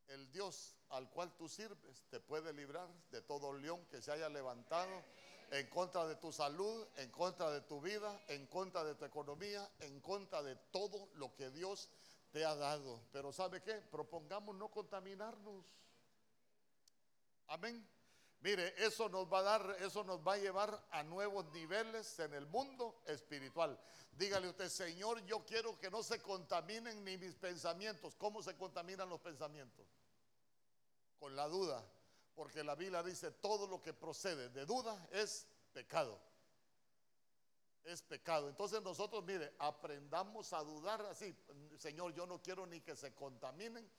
El 0.08 0.32
Dios 0.32 0.74
al 0.88 1.10
cual 1.10 1.30
tú 1.36 1.50
sirves 1.50 2.02
te 2.08 2.18
puede 2.18 2.50
librar 2.54 2.88
de 3.10 3.20
todo 3.20 3.52
león 3.52 3.84
que 3.90 4.00
se 4.00 4.10
haya 4.10 4.30
levantado 4.30 5.04
en 5.50 5.68
contra 5.68 6.06
de 6.06 6.16
tu 6.16 6.32
salud, 6.32 6.86
en 6.96 7.10
contra 7.10 7.50
de 7.50 7.60
tu 7.60 7.78
vida, 7.78 8.18
en 8.28 8.46
contra 8.46 8.84
de 8.84 8.94
tu 8.94 9.04
economía, 9.04 9.70
en 9.80 10.00
contra 10.00 10.42
de 10.42 10.56
todo 10.72 11.10
lo 11.16 11.34
que 11.36 11.50
Dios 11.50 11.90
te 12.30 12.42
ha 12.42 12.54
dado. 12.54 13.02
Pero 13.12 13.34
¿sabe 13.34 13.60
qué? 13.60 13.74
Propongamos 13.90 14.56
no 14.56 14.70
contaminarnos. 14.70 15.66
Amén. 17.48 17.86
Mire, 18.40 18.74
eso 18.82 19.08
nos 19.08 19.30
va 19.30 19.40
a 19.40 19.42
dar, 19.42 19.76
eso 19.80 20.02
nos 20.02 20.26
va 20.26 20.34
a 20.34 20.38
llevar 20.38 20.86
a 20.90 21.02
nuevos 21.02 21.44
niveles 21.52 22.18
en 22.20 22.32
el 22.32 22.46
mundo 22.46 23.02
espiritual. 23.06 23.78
Dígale 24.12 24.48
usted, 24.48 24.68
Señor, 24.68 25.22
yo 25.26 25.44
quiero 25.44 25.78
que 25.78 25.90
no 25.90 26.02
se 26.02 26.22
contaminen 26.22 27.04
ni 27.04 27.18
mis 27.18 27.34
pensamientos. 27.34 28.16
¿Cómo 28.16 28.42
se 28.42 28.56
contaminan 28.56 29.08
los 29.10 29.20
pensamientos? 29.20 29.86
Con 31.18 31.36
la 31.36 31.48
duda. 31.48 31.84
Porque 32.34 32.64
la 32.64 32.74
Biblia 32.74 33.02
dice, 33.02 33.30
todo 33.30 33.66
lo 33.66 33.82
que 33.82 33.92
procede 33.92 34.48
de 34.48 34.64
duda 34.64 35.06
es 35.12 35.46
pecado 35.74 36.18
es 37.84 38.02
pecado. 38.02 38.48
Entonces 38.48 38.82
nosotros, 38.82 39.24
mire, 39.24 39.52
aprendamos 39.58 40.52
a 40.52 40.62
dudar 40.62 41.00
así. 41.06 41.34
Señor, 41.78 42.12
yo 42.12 42.26
no 42.26 42.40
quiero 42.40 42.66
ni 42.66 42.80
que 42.80 42.96
se 42.96 43.14
contaminen 43.14 43.90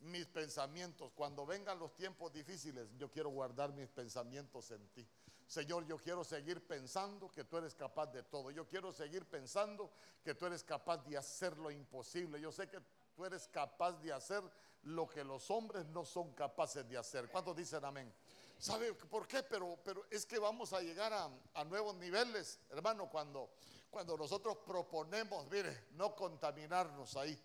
mis 0.00 0.26
pensamientos. 0.26 1.12
Cuando 1.14 1.44
vengan 1.46 1.78
los 1.78 1.94
tiempos 1.94 2.32
difíciles, 2.32 2.88
yo 2.96 3.10
quiero 3.10 3.30
guardar 3.30 3.72
mis 3.72 3.88
pensamientos 3.88 4.70
en 4.70 4.86
ti. 4.88 5.06
Señor, 5.46 5.86
yo 5.86 5.96
quiero 5.96 6.24
seguir 6.24 6.66
pensando 6.66 7.30
que 7.30 7.44
tú 7.44 7.56
eres 7.56 7.74
capaz 7.74 8.06
de 8.08 8.22
todo. 8.22 8.50
Yo 8.50 8.66
quiero 8.68 8.92
seguir 8.92 9.26
pensando 9.26 9.90
que 10.22 10.34
tú 10.34 10.44
eres 10.46 10.62
capaz 10.62 10.98
de 10.98 11.16
hacer 11.16 11.56
lo 11.56 11.70
imposible. 11.70 12.38
Yo 12.40 12.52
sé 12.52 12.68
que 12.68 12.80
tú 13.14 13.24
eres 13.24 13.48
capaz 13.48 13.92
de 14.02 14.12
hacer 14.12 14.42
lo 14.82 15.08
que 15.08 15.24
los 15.24 15.50
hombres 15.50 15.86
no 15.86 16.04
son 16.04 16.32
capaces 16.34 16.86
de 16.88 16.98
hacer. 16.98 17.30
¿Cuántos 17.30 17.56
dicen 17.56 17.84
amén? 17.84 18.12
¿Sabe 18.58 18.92
por 18.92 19.26
qué? 19.26 19.42
Pero, 19.42 19.78
pero 19.84 20.04
es 20.10 20.26
que 20.26 20.38
vamos 20.38 20.72
a 20.72 20.80
llegar 20.80 21.12
a, 21.12 21.64
nuevos 21.64 21.94
niveles, 21.94 22.60
hermano, 22.70 23.08
cuando, 23.08 23.50
cuando 23.88 24.16
nosotros 24.16 24.58
proponemos, 24.66 25.48
mire, 25.48 25.86
no 25.92 26.14
contaminarnos 26.14 27.16
ahí 27.16 27.40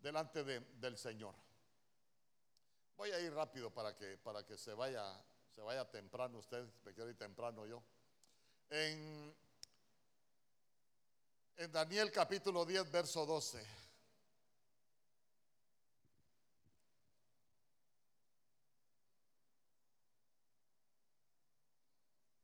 delante 0.00 0.42
del 0.42 0.96
Señor. 0.96 1.34
Voy 2.96 3.10
a 3.10 3.20
ir 3.20 3.32
rápido 3.34 3.70
para 3.70 3.96
que, 3.96 4.16
para 4.18 4.44
que 4.46 4.56
se, 4.56 4.72
vaya, 4.72 5.20
se 5.54 5.60
vaya 5.60 5.84
temprano 5.90 6.38
usted, 6.38 6.64
me 6.84 6.94
quiero 6.94 7.10
ir 7.10 7.16
temprano 7.16 7.66
yo. 7.66 7.82
En, 8.70 9.34
Daniel 11.70 12.10
capítulo 12.10 12.64
10, 12.64 12.90
verso 12.90 13.26
12. 13.26 13.84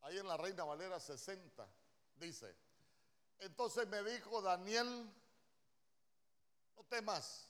ahí 0.03 0.19
en 0.19 0.27
la 0.27 0.37
Reina 0.37 0.65
Valera 0.65 0.99
60, 0.99 1.69
dice, 2.17 2.53
entonces 3.39 3.87
me 3.87 4.03
dijo 4.03 4.43
Daniel, 4.43 5.09
no 6.77 6.85
temas, 6.85 7.50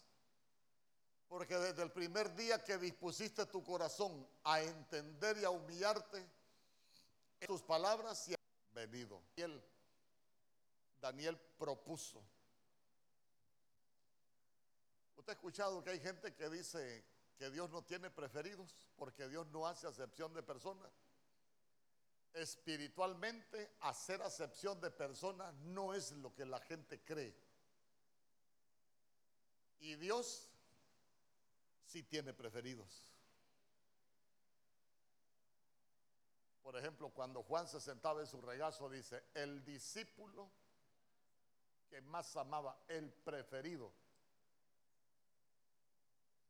porque 1.31 1.57
desde 1.57 1.85
el 1.85 1.93
primer 1.93 2.35
día 2.35 2.63
que 2.65 2.77
dispusiste 2.77 3.47
tu 3.47 3.63
corazón 3.63 4.29
a 4.43 4.61
entender 4.63 5.39
y 5.39 5.45
a 5.45 5.51
humillarte, 5.51 6.29
tus 7.47 7.63
palabras 7.63 8.29
y 8.29 8.35
venido. 8.73 9.23
Daniel, 9.37 9.63
Daniel 11.01 11.41
propuso. 11.57 12.21
¿Usted 15.15 15.31
ha 15.31 15.35
escuchado 15.35 15.85
que 15.85 15.91
hay 15.91 16.01
gente 16.01 16.35
que 16.35 16.51
dice 16.51 17.05
que 17.39 17.49
Dios 17.49 17.71
no 17.71 17.85
tiene 17.85 18.11
preferidos 18.11 18.75
porque 18.97 19.29
Dios 19.29 19.47
no 19.53 19.69
hace 19.69 19.87
acepción 19.87 20.35
de 20.35 20.43
personas? 20.43 20.93
espiritualmente 22.33 23.77
hacer 23.81 24.23
acepción 24.23 24.81
de 24.81 24.93
personas 24.93 25.53
no 25.65 25.95
es 25.95 26.13
lo 26.13 26.33
que 26.33 26.45
la 26.45 26.61
gente 26.61 27.03
cree. 27.03 27.37
Y 29.81 29.97
Dios 29.97 30.50
sí 31.91 32.05
tiene 32.05 32.33
preferidos. 32.33 33.13
Por 36.63 36.77
ejemplo, 36.77 37.11
cuando 37.11 37.43
Juan 37.43 37.67
se 37.67 37.81
sentaba 37.81 38.21
en 38.21 38.29
su 38.29 38.41
regazo, 38.41 38.89
dice, 38.89 39.25
el 39.35 39.65
discípulo 39.65 40.49
que 41.89 42.01
más 42.03 42.37
amaba, 42.37 42.79
el 42.87 43.13
preferido, 43.13 43.93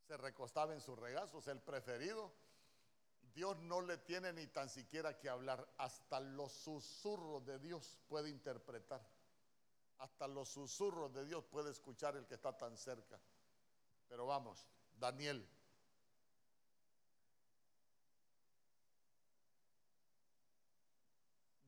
se 0.07 0.17
recostaba 0.19 0.75
en 0.75 0.83
sus 0.83 0.99
regazos, 0.99 1.47
el 1.49 1.61
preferido 1.61 2.31
Dios 3.33 3.57
no 3.61 3.81
le 3.81 3.97
tiene 3.97 4.33
ni 4.33 4.47
tan 4.49 4.69
siquiera 4.69 5.19
que 5.19 5.29
hablar. 5.31 5.67
Hasta 5.79 6.21
los 6.21 6.53
susurros 6.53 7.47
de 7.47 7.59
Dios 7.59 7.99
puede 8.09 8.29
interpretar. 8.29 9.01
Hasta 9.99 10.27
los 10.27 10.49
susurros 10.49 11.15
de 11.15 11.25
Dios 11.25 11.45
puede 11.45 11.71
escuchar 11.71 12.17
el 12.17 12.27
que 12.27 12.35
está 12.35 12.57
tan 12.59 12.77
cerca. 12.77 13.19
Pero 14.09 14.27
vamos, 14.27 14.67
Daniel. 15.01 15.49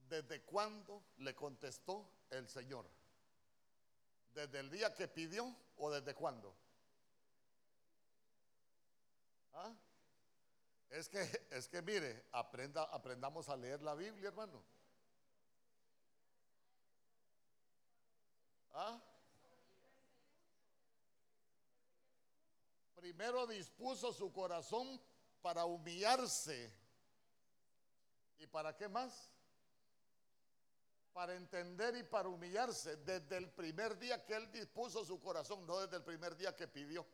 ¿Desde 0.08 0.42
cuándo 0.42 1.02
le 1.16 1.34
contestó 1.34 2.06
el 2.28 2.46
Señor? 2.48 2.86
¿Desde 4.34 4.60
el 4.60 4.70
día 4.70 4.94
que 4.94 5.08
pidió 5.08 5.56
o 5.76 5.90
desde 5.90 6.14
cuándo? 6.14 6.54
¿Ah? 9.54 9.74
Es 10.90 11.08
que, 11.08 11.46
es 11.50 11.68
que 11.68 11.80
mire, 11.80 12.26
aprenda, 12.32 12.84
aprendamos 12.84 13.48
a 13.48 13.56
leer 13.56 13.80
la 13.80 13.94
Biblia, 13.94 14.28
hermano. 14.28 14.62
¿Ah? 18.74 19.00
Primero 23.02 23.48
dispuso 23.48 24.12
su 24.12 24.32
corazón 24.32 25.02
para 25.40 25.64
humillarse. 25.64 26.72
¿Y 28.38 28.46
para 28.46 28.76
qué 28.76 28.88
más? 28.88 29.28
Para 31.12 31.34
entender 31.34 31.96
y 31.96 32.04
para 32.04 32.28
humillarse 32.28 32.98
desde 32.98 33.38
el 33.38 33.50
primer 33.50 33.98
día 33.98 34.24
que 34.24 34.36
él 34.36 34.52
dispuso 34.52 35.04
su 35.04 35.20
corazón, 35.20 35.66
no 35.66 35.80
desde 35.80 35.96
el 35.96 36.04
primer 36.04 36.36
día 36.36 36.54
que 36.54 36.68
pidió. 36.68 37.04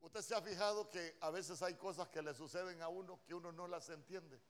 Usted 0.00 0.20
se 0.20 0.34
ha 0.34 0.42
fijado 0.42 0.90
que 0.90 1.16
a 1.20 1.30
veces 1.30 1.62
hay 1.62 1.74
cosas 1.76 2.08
que 2.08 2.20
le 2.20 2.34
suceden 2.34 2.82
a 2.82 2.88
uno 2.88 3.20
que 3.24 3.32
uno 3.32 3.52
no 3.52 3.68
las 3.68 3.88
entiende. 3.90 4.42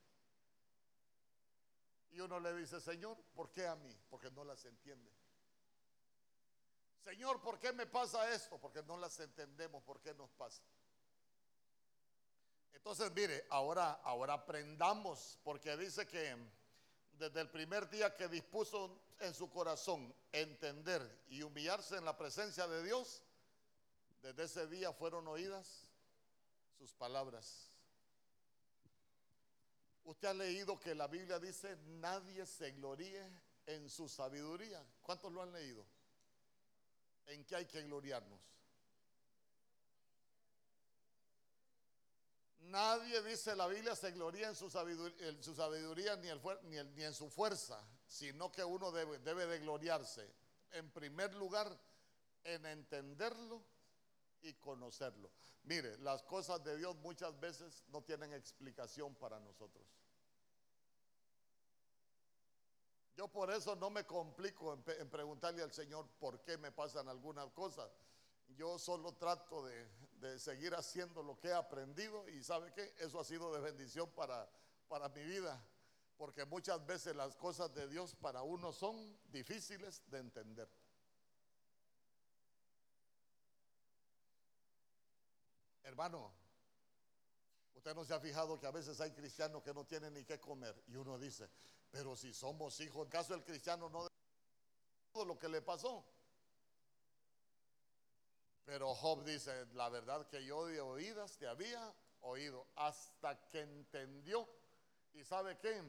Y 2.13 2.21
uno 2.21 2.41
le 2.41 2.55
dice, 2.55 2.81
Señor, 2.81 3.23
¿por 3.35 3.51
qué 3.51 3.67
a 3.67 3.77
mí? 3.77 3.95
Porque 4.09 4.31
no 4.31 4.43
las 4.43 4.65
entiende. 4.65 5.13
Señor, 7.05 7.41
¿por 7.41 7.59
qué 7.59 7.73
me 7.73 7.87
pasa 7.87 8.33
esto? 8.33 8.59
Porque 8.59 8.83
no 8.83 8.97
las 8.97 9.19
entendemos, 9.21 9.83
¿por 9.83 10.01
qué 10.01 10.15
nos 10.15 10.31
pasa? 10.31 10.63
Entonces, 12.73 13.11
mire, 13.13 13.47
ahora, 13.51 14.01
ahora 14.05 14.35
aprendamos, 14.35 15.39
porque 15.43 15.77
dice 15.77 16.07
que 16.07 16.37
desde 17.13 17.41
el 17.41 17.51
primer 17.51 17.89
día 17.91 18.17
que 18.17 18.29
dispuso 18.29 18.99
en 19.19 19.35
su 19.35 19.51
corazón 19.51 20.15
entender 20.33 21.25
y 21.29 21.43
humillarse 21.43 21.97
en 21.97 22.05
la 22.05 22.17
presencia 22.17 22.67
de 22.67 22.83
Dios, 22.83 23.23
desde 24.23 24.45
ese 24.45 24.67
día 24.67 24.93
fueron 24.93 25.29
oídas 25.29 25.87
sus 26.79 26.93
palabras. 26.95 27.71
Usted 30.05 30.29
ha 30.29 30.35
leído 30.35 30.79
que 30.81 30.95
la 30.95 31.07
Biblia 31.07 31.39
dice, 31.39 31.77
nadie 31.87 32.47
se 32.47 32.73
gloríe 32.73 33.23
en 33.67 33.89
su 33.89 34.09
sabiduría. 34.09 34.85
¿Cuántos 35.03 35.33
lo 35.33 35.43
han 35.43 35.53
leído? 35.53 35.85
¿En 37.27 37.45
qué 37.45 37.57
hay 37.57 37.67
que 37.67 37.83
gloriarnos? 37.83 38.41
Nadie, 42.61 43.23
dice 43.23 43.57
la 43.57 43.67
Biblia, 43.67 43.97
se 43.97 44.13
gloría 44.13 44.49
en 44.49 44.55
su 44.55 44.71
sabiduría, 44.71 46.17
ni, 46.17 46.29
ni, 46.95 47.03
en 47.03 47.15
su 47.15 47.29
fuerza, 47.29 47.85
sino 48.07 48.53
que 48.53 48.63
uno 48.63 48.93
debe, 48.93 49.19
debe 49.19 49.47
de 49.47 49.59
gloriarse, 49.59 50.33
en 50.71 50.91
primer 50.91 51.35
lugar, 51.35 51.67
en 52.45 52.65
entenderlo 52.67 53.65
y 54.43 54.55
conocerlo. 54.55 55.33
Mire, 55.65 55.99
las 55.99 56.23
cosas 56.23 56.63
de 56.63 56.77
Dios 56.77 56.97
muchas 56.97 57.39
veces 57.41 57.83
no 57.89 58.03
tienen 58.03 58.33
explicación 58.33 59.15
para 59.17 59.41
nosotros. 59.41 59.85
Yo 63.21 63.29
por 63.29 63.51
eso 63.51 63.77
no 63.77 63.91
me 63.91 64.07
complico 64.07 64.73
en, 64.73 65.11
preguntarle 65.11 65.63
al 65.63 65.71
Señor 65.71 66.09
por 66.19 66.41
qué 66.41 66.57
me 66.57 66.73
pasan 66.73 67.07
algunas 67.07 67.51
cosas. 67.53 67.93
Yo 68.57 68.79
solo 68.79 69.13
trato 69.13 69.63
de, 69.67 69.87
de, 70.21 70.39
seguir 70.39 70.75
haciendo 70.75 71.23
lo 71.23 71.39
que 71.39 71.49
he 71.49 71.53
aprendido 71.53 72.27
y 72.31 72.43
sabe 72.43 72.73
que 72.73 72.95
eso 72.97 73.21
ha 73.21 73.25
sido 73.25 73.53
de 73.53 73.61
bendición 73.61 74.09
para, 74.13 74.49
para 74.89 75.11
mi 75.11 75.23
vida. 75.23 75.63
Porque 76.17 76.47
muchas 76.47 76.87
veces 76.87 77.15
las 77.15 77.37
cosas 77.37 77.75
de 77.75 77.89
Dios 77.89 78.15
para 78.15 78.41
uno 78.41 78.73
son 78.73 79.19
difíciles 79.31 80.03
de 80.11 80.19
entender. 80.19 80.71
Hermano, 85.83 86.33
usted 87.81 87.95
no 87.95 88.05
se 88.05 88.13
ha 88.13 88.21
fijado 88.21 88.61
que 88.61 88.67
a 88.67 88.71
veces 88.71 89.01
hay 89.01 89.11
cristianos 89.11 89.63
que 89.63 89.73
no 89.73 89.87
tienen 89.87 90.13
ni 90.13 90.23
qué 90.23 90.39
comer 90.39 90.85
y 90.89 90.97
uno 90.97 91.19
dice, 91.19 91.49
pero 91.91 92.15
si 92.15 92.35
somos 92.35 92.79
hijos, 92.81 93.07
¿en 93.07 93.11
caso 93.11 93.33
el 93.35 93.43
cristiano 93.43 93.89
no 93.89 94.07
todo 95.15 95.25
lo 95.25 95.39
que 95.39 95.49
le 95.49 95.63
pasó? 95.63 96.05
Pero 98.67 98.95
Job 98.95 99.25
dice, 99.25 99.65
la 99.73 99.89
verdad 99.89 100.29
que 100.29 100.45
yo 100.45 100.67
de 100.67 100.79
oídas 100.79 101.39
te 101.39 101.49
había 101.49 101.95
oído 102.21 102.67
hasta 102.77 103.49
que 103.49 103.61
entendió. 103.61 104.47
¿Y 105.15 105.25
sabe 105.25 105.57
qué? 105.59 105.83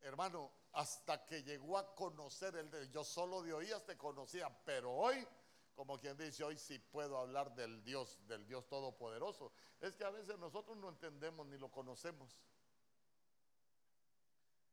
Hermano, 0.00 0.50
hasta 0.72 1.26
que 1.26 1.42
llegó 1.42 1.76
a 1.76 1.94
conocer 1.94 2.56
el 2.56 2.70
de 2.70 2.88
yo 2.88 3.04
solo 3.04 3.42
de 3.42 3.52
oídas 3.52 3.84
te 3.84 3.98
conocía, 3.98 4.48
pero 4.64 4.90
hoy 4.90 5.28
como 5.76 6.00
quien 6.00 6.16
dice, 6.16 6.42
hoy 6.42 6.56
sí 6.56 6.78
puedo 6.78 7.18
hablar 7.18 7.54
del 7.54 7.84
Dios, 7.84 8.18
del 8.26 8.46
Dios 8.46 8.66
Todopoderoso. 8.66 9.52
Es 9.78 9.94
que 9.94 10.04
a 10.04 10.10
veces 10.10 10.38
nosotros 10.38 10.76
no 10.78 10.88
entendemos 10.88 11.46
ni 11.46 11.58
lo 11.58 11.70
conocemos. 11.70 12.34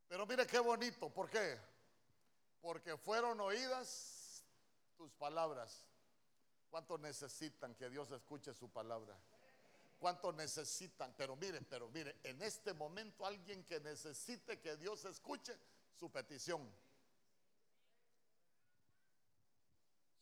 Pero 0.08 0.26
mire 0.26 0.48
qué 0.48 0.60
bonito, 0.60 1.10
¿por 1.10 1.30
qué? 1.30 1.60
Porque 2.62 2.96
fueron 2.96 3.42
oídas 3.42 4.46
tus 4.96 5.12
palabras. 5.14 5.86
¿Cuánto 6.70 6.98
necesitan 6.98 7.76
que 7.76 7.90
Dios 7.90 8.10
escuche 8.12 8.54
su 8.54 8.70
palabra? 8.70 9.20
¿Cuánto 10.00 10.32
necesitan? 10.32 11.14
Pero 11.18 11.36
mire, 11.36 11.62
pero 11.64 11.90
mire, 11.90 12.18
en 12.24 12.42
este 12.42 12.74
momento 12.74 13.26
alguien 13.26 13.66
que 13.66 13.82
necesite 13.82 14.62
que 14.62 14.78
Dios 14.78 15.04
escuche 15.04 15.58
su 15.94 16.10
petición. 16.10 16.74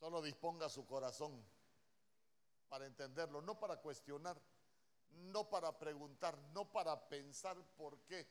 Solo 0.01 0.19
disponga 0.19 0.67
su 0.67 0.83
corazón 0.87 1.45
para 2.67 2.87
entenderlo, 2.87 3.39
no 3.39 3.59
para 3.59 3.77
cuestionar, 3.77 4.35
no 5.11 5.47
para 5.47 5.77
preguntar, 5.77 6.35
no 6.55 6.71
para 6.71 7.07
pensar 7.07 7.55
por 7.77 7.99
qué, 8.07 8.27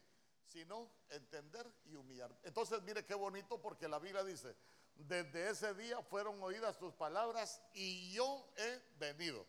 sino 0.46 0.90
entender 1.10 1.72
y 1.84 1.94
humillar. 1.94 2.36
Entonces, 2.42 2.82
mire 2.82 3.06
qué 3.06 3.14
bonito 3.14 3.62
porque 3.62 3.86
la 3.86 4.00
Biblia 4.00 4.24
dice, 4.24 4.56
desde 4.96 5.48
ese 5.48 5.72
día 5.74 6.02
fueron 6.02 6.42
oídas 6.42 6.76
tus 6.76 6.92
palabras 6.92 7.62
y 7.72 8.14
yo 8.14 8.52
he 8.56 8.82
venido. 8.98 9.46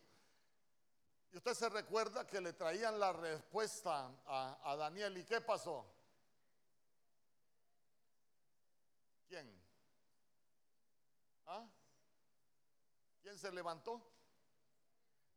Y 1.31 1.37
usted 1.37 1.55
se 1.55 1.69
recuerda 1.69 2.27
que 2.27 2.39
le 2.39 2.53
traían 2.53 2.99
la 2.99 3.13
respuesta 3.13 4.15
a, 4.27 4.75
Daniel. 4.77 5.17
¿Y 5.17 5.25
qué 5.25 5.41
pasó? 5.41 5.91
¿Quién? 9.27 9.59
¿Ah? 11.47 11.67
¿Quién 13.21 13.37
se 13.37 13.51
levantó? 13.51 14.01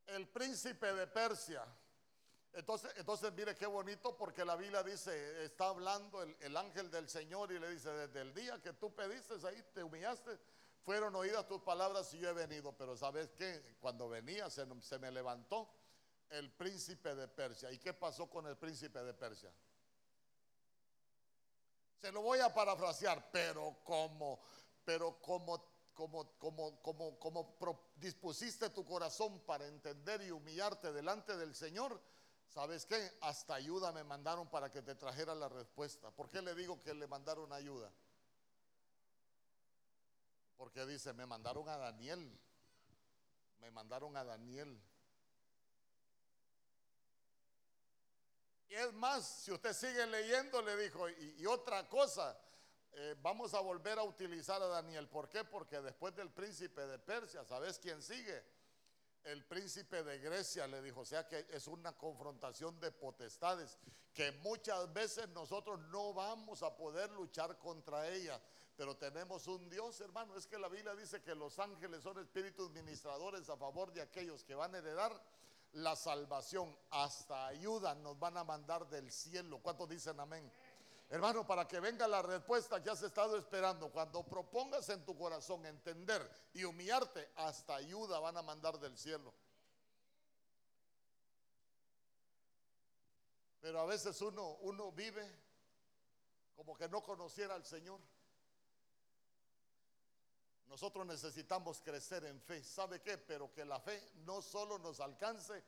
El 0.07 0.29
príncipe 0.29 0.93
de 0.93 1.07
Persia. 1.07 1.65
Entonces, 2.55 2.93
entonces 2.97 3.33
mire 3.33 3.57
qué 3.57 3.67
bonito 3.67 4.17
porque 4.17 4.45
la 4.45 4.55
Biblia 4.55 4.83
dice, 4.83 5.45
está 5.45 5.69
hablando 5.69 6.23
el, 6.23 6.57
ángel 6.57 6.89
del 6.89 7.09
Señor 7.09 7.51
y 7.51 7.59
le 7.59 7.69
dice, 7.71 7.91
desde 7.91 8.21
el 8.21 8.33
día 8.33 8.63
que 8.63 8.73
tú 8.75 8.95
pediste 8.95 9.35
ahí, 9.47 9.61
te 9.75 9.83
humillaste, 9.83 10.39
fueron 10.85 11.17
oídas 11.17 11.49
tus 11.49 11.61
palabras 11.63 12.15
y 12.15 12.19
yo 12.19 12.29
he 12.29 12.33
venido. 12.33 12.73
Pero 12.77 12.97
sabes 12.97 13.31
qué, 13.33 13.77
cuando 13.81 14.09
venía 14.09 14.49
se, 14.51 14.65
me 14.99 15.11
levantó 15.11 15.69
el 16.31 16.53
príncipe 16.53 17.15
de 17.17 17.27
Persia. 17.27 17.73
¿Y 17.73 17.79
qué 17.79 17.93
pasó 17.93 18.31
con 18.31 18.47
el 18.47 18.57
príncipe 18.57 19.03
de 19.03 19.15
Persia? 19.15 19.53
Se 22.01 22.13
lo 22.13 22.23
voy 22.23 22.39
a 22.39 22.55
parafrasear, 22.55 23.31
pero 23.33 23.79
como, 23.83 24.41
pero 24.85 25.21
como 25.21 25.74
como, 25.95 26.37
como, 26.39 26.81
como, 26.83 27.19
como 27.19 27.91
dispusiste 27.97 28.71
tu 28.71 28.85
corazón 28.85 29.41
para 29.41 29.67
entender 29.67 30.23
y 30.23 30.31
humillarte 30.31 30.93
delante 30.93 31.37
del 31.37 31.55
Señor, 31.55 32.01
¿sabes 32.49 32.85
qué? 32.85 33.17
Hasta 33.21 33.55
ayuda 33.55 33.93
me 33.93 34.05
mandaron 34.05 34.49
para 34.51 34.71
que 34.71 34.83
te 34.83 34.95
trajera 34.95 35.35
la 35.35 35.49
respuesta. 35.49 36.11
¿Por 36.11 36.29
qué 36.29 36.43
le 36.43 36.55
digo 36.55 36.81
que 36.81 36.95
le 36.95 37.07
mandaron 37.07 37.53
ayuda? 37.53 37.93
Porque 40.57 40.85
dice, 40.87 41.13
me 41.13 41.27
mandaron 41.27 41.69
a 41.69 41.77
Daniel. 41.77 42.39
Me 43.61 43.71
mandaron 43.71 44.17
a 44.17 44.25
Daniel. 44.25 44.81
Y 48.69 48.75
es 48.75 48.93
más, 48.95 49.25
si 49.27 49.53
usted 49.53 49.73
sigue 49.73 50.07
leyendo, 50.07 50.61
le 50.63 50.77
dijo, 50.77 51.09
y 51.09 51.47
otra 51.47 51.89
cosa, 51.89 52.37
eh, 52.97 53.17
vamos 53.21 53.55
a 53.55 53.61
volver 53.61 53.99
a 53.99 54.05
utilizar 54.05 54.63
a 54.63 54.67
Daniel. 54.67 55.09
¿Por 55.09 55.29
qué? 55.29 55.45
Porque 55.45 55.81
después 55.81 56.15
del 56.15 56.31
príncipe 56.31 56.87
de 56.87 56.99
Persia, 56.99 57.45
¿sabes 57.45 57.79
quién 57.79 58.03
sigue? 58.03 58.43
El 59.25 59.45
príncipe 59.45 60.05
de 60.05 60.19
Grecia 60.19 60.67
le 60.67 60.83
dijo, 60.83 61.01
o 61.01 61.05
sea 61.05 61.27
que 61.27 61.47
es 61.51 61.67
una 61.67 61.97
confrontación 61.97 62.79
de 62.79 62.93
potestades, 62.93 63.79
que 64.13 64.33
muchas 64.33 64.93
veces 64.93 65.29
nosotros 65.31 65.81
no 65.91 66.13
vamos 66.13 66.63
a 66.63 66.77
poder 66.77 67.11
luchar 67.11 67.59
contra 67.59 68.09
ella, 68.09 68.41
pero 68.77 68.97
tenemos 68.97 69.47
un 69.49 69.69
Dios, 69.69 70.01
hermano. 70.01 70.37
Es 70.37 70.47
que 70.47 70.59
la 70.59 70.69
Biblia 70.69 70.95
dice 70.95 71.23
que 71.23 71.35
los 71.35 71.59
ángeles 71.59 72.03
son 72.03 72.19
espíritus 72.19 72.71
ministradores 72.71 73.49
a 73.49 73.57
favor 73.57 73.93
de 73.93 74.03
aquellos 74.03 74.45
que 74.45 74.55
van 74.55 74.75
a 74.75 74.79
heredar 74.79 75.21
la 75.73 75.97
salvación. 75.97 76.77
Hasta 76.91 77.47
ayuda 77.47 77.95
nos 77.95 78.19
van 78.19 78.37
a 78.37 78.45
mandar 78.45 78.89
del 78.89 79.11
cielo. 79.11 79.59
¿Cuántos 79.63 79.89
dicen 79.89 80.19
amén? 80.21 80.51
Hermano, 81.09 81.47
para 81.47 81.69
que 81.69 81.81
venga 81.81 82.09
la 82.09 82.23
respuesta 82.23 82.83
que 82.83 82.91
has 82.91 83.03
estado 83.03 83.37
esperando, 83.37 83.91
cuando 83.91 84.25
propongas 84.25 84.89
en 84.89 85.05
tu 85.05 85.17
corazón 85.17 85.65
entender 85.67 86.29
y 86.53 86.65
humillarte, 86.65 87.31
hasta 87.37 87.77
ayuda 87.77 88.19
van 88.19 88.37
a 88.37 88.43
mandar 88.43 88.79
del 88.81 88.97
cielo. 88.97 89.33
Pero 93.61 93.81
a 93.81 93.87
veces 93.87 94.21
uno, 94.21 94.57
uno 94.61 94.93
vive 94.93 95.27
como 96.55 96.77
que 96.77 96.89
no 96.89 97.03
conociera 97.03 97.55
al 97.55 97.65
Señor. 97.65 98.01
Nosotros 100.67 101.07
necesitamos 101.07 101.81
crecer 101.81 102.25
en 102.25 102.41
fe. 102.41 102.63
¿Sabe 102.63 103.01
qué? 103.01 103.19
Pero 103.19 103.53
que 103.53 103.65
la 103.65 103.79
fe 103.81 104.03
no 104.25 104.43
solo 104.43 104.79
nos 104.79 105.01
alcance 105.01 105.63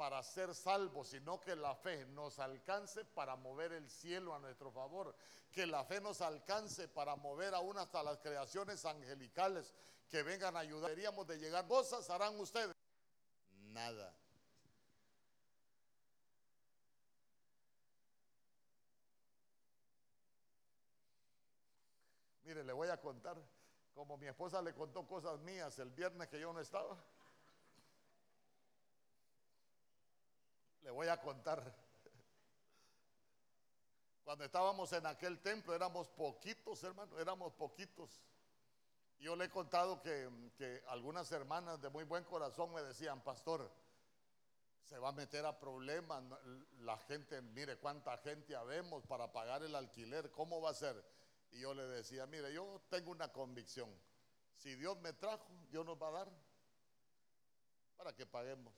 para 0.00 0.22
ser 0.22 0.54
salvos, 0.54 1.08
sino 1.08 1.38
que 1.42 1.54
la 1.54 1.74
fe 1.74 2.06
nos 2.06 2.38
alcance 2.38 3.04
para 3.04 3.36
mover 3.36 3.70
el 3.72 3.90
cielo 3.90 4.34
a 4.34 4.38
nuestro 4.38 4.72
favor, 4.72 5.14
que 5.52 5.66
la 5.66 5.84
fe 5.84 6.00
nos 6.00 6.22
alcance 6.22 6.88
para 6.88 7.16
mover 7.16 7.54
aún 7.54 7.76
hasta 7.76 8.02
las 8.02 8.16
creaciones 8.16 8.86
angelicales 8.86 9.74
que 10.08 10.22
vengan 10.22 10.56
a 10.56 10.60
ayudar. 10.60 10.88
Deberíamos 10.88 11.26
de 11.26 11.36
llegar. 11.36 11.68
¿Cosas 11.68 12.08
harán 12.08 12.40
ustedes? 12.40 12.74
Nada. 13.72 14.16
Mire, 22.44 22.64
le 22.64 22.72
voy 22.72 22.88
a 22.88 22.98
contar, 22.98 23.36
como 23.92 24.16
mi 24.16 24.28
esposa 24.28 24.62
le 24.62 24.72
contó 24.72 25.06
cosas 25.06 25.38
mías 25.40 25.78
el 25.78 25.90
viernes 25.90 26.26
que 26.28 26.40
yo 26.40 26.54
no 26.54 26.60
estaba. 26.60 26.96
Le 30.82 30.90
voy 30.90 31.08
a 31.08 31.20
contar. 31.20 31.74
Cuando 34.24 34.44
estábamos 34.44 34.92
en 34.92 35.06
aquel 35.06 35.40
templo 35.40 35.74
éramos 35.74 36.08
poquitos, 36.08 36.82
hermano, 36.84 37.18
éramos 37.18 37.52
poquitos. 37.54 38.22
Yo 39.18 39.36
le 39.36 39.46
he 39.46 39.50
contado 39.50 40.00
que, 40.00 40.82
algunas 40.88 41.30
hermanas 41.32 41.80
de 41.80 41.90
muy 41.90 42.04
buen 42.04 42.24
corazón 42.24 42.72
me 42.72 42.82
decían, 42.82 43.22
pastor, 43.22 43.70
se 44.82 44.98
va 44.98 45.10
a 45.10 45.12
meter 45.12 45.44
a 45.44 45.58
problemas, 45.58 46.22
la 46.78 46.96
gente, 46.98 47.42
mire 47.42 47.76
cuánta 47.76 48.16
gente 48.18 48.56
habemos 48.56 49.04
para 49.06 49.30
pagar 49.30 49.62
el 49.62 49.74
alquiler, 49.74 50.30
¿cómo 50.30 50.60
va 50.62 50.70
a 50.70 50.74
ser? 50.74 51.04
Y 51.50 51.60
yo 51.60 51.74
le 51.74 51.82
decía, 51.82 52.26
mire, 52.26 52.52
yo 52.52 52.80
tengo 52.88 53.10
una 53.10 53.30
convicción. 53.30 53.90
Si 54.56 54.74
Dios 54.74 54.98
me 55.00 55.12
trajo, 55.12 55.46
Dios 55.70 55.84
nos 55.84 56.00
va 56.00 56.08
a 56.08 56.12
dar 56.12 56.32
para 57.96 58.14
que 58.14 58.24
paguemos. 58.24 58.72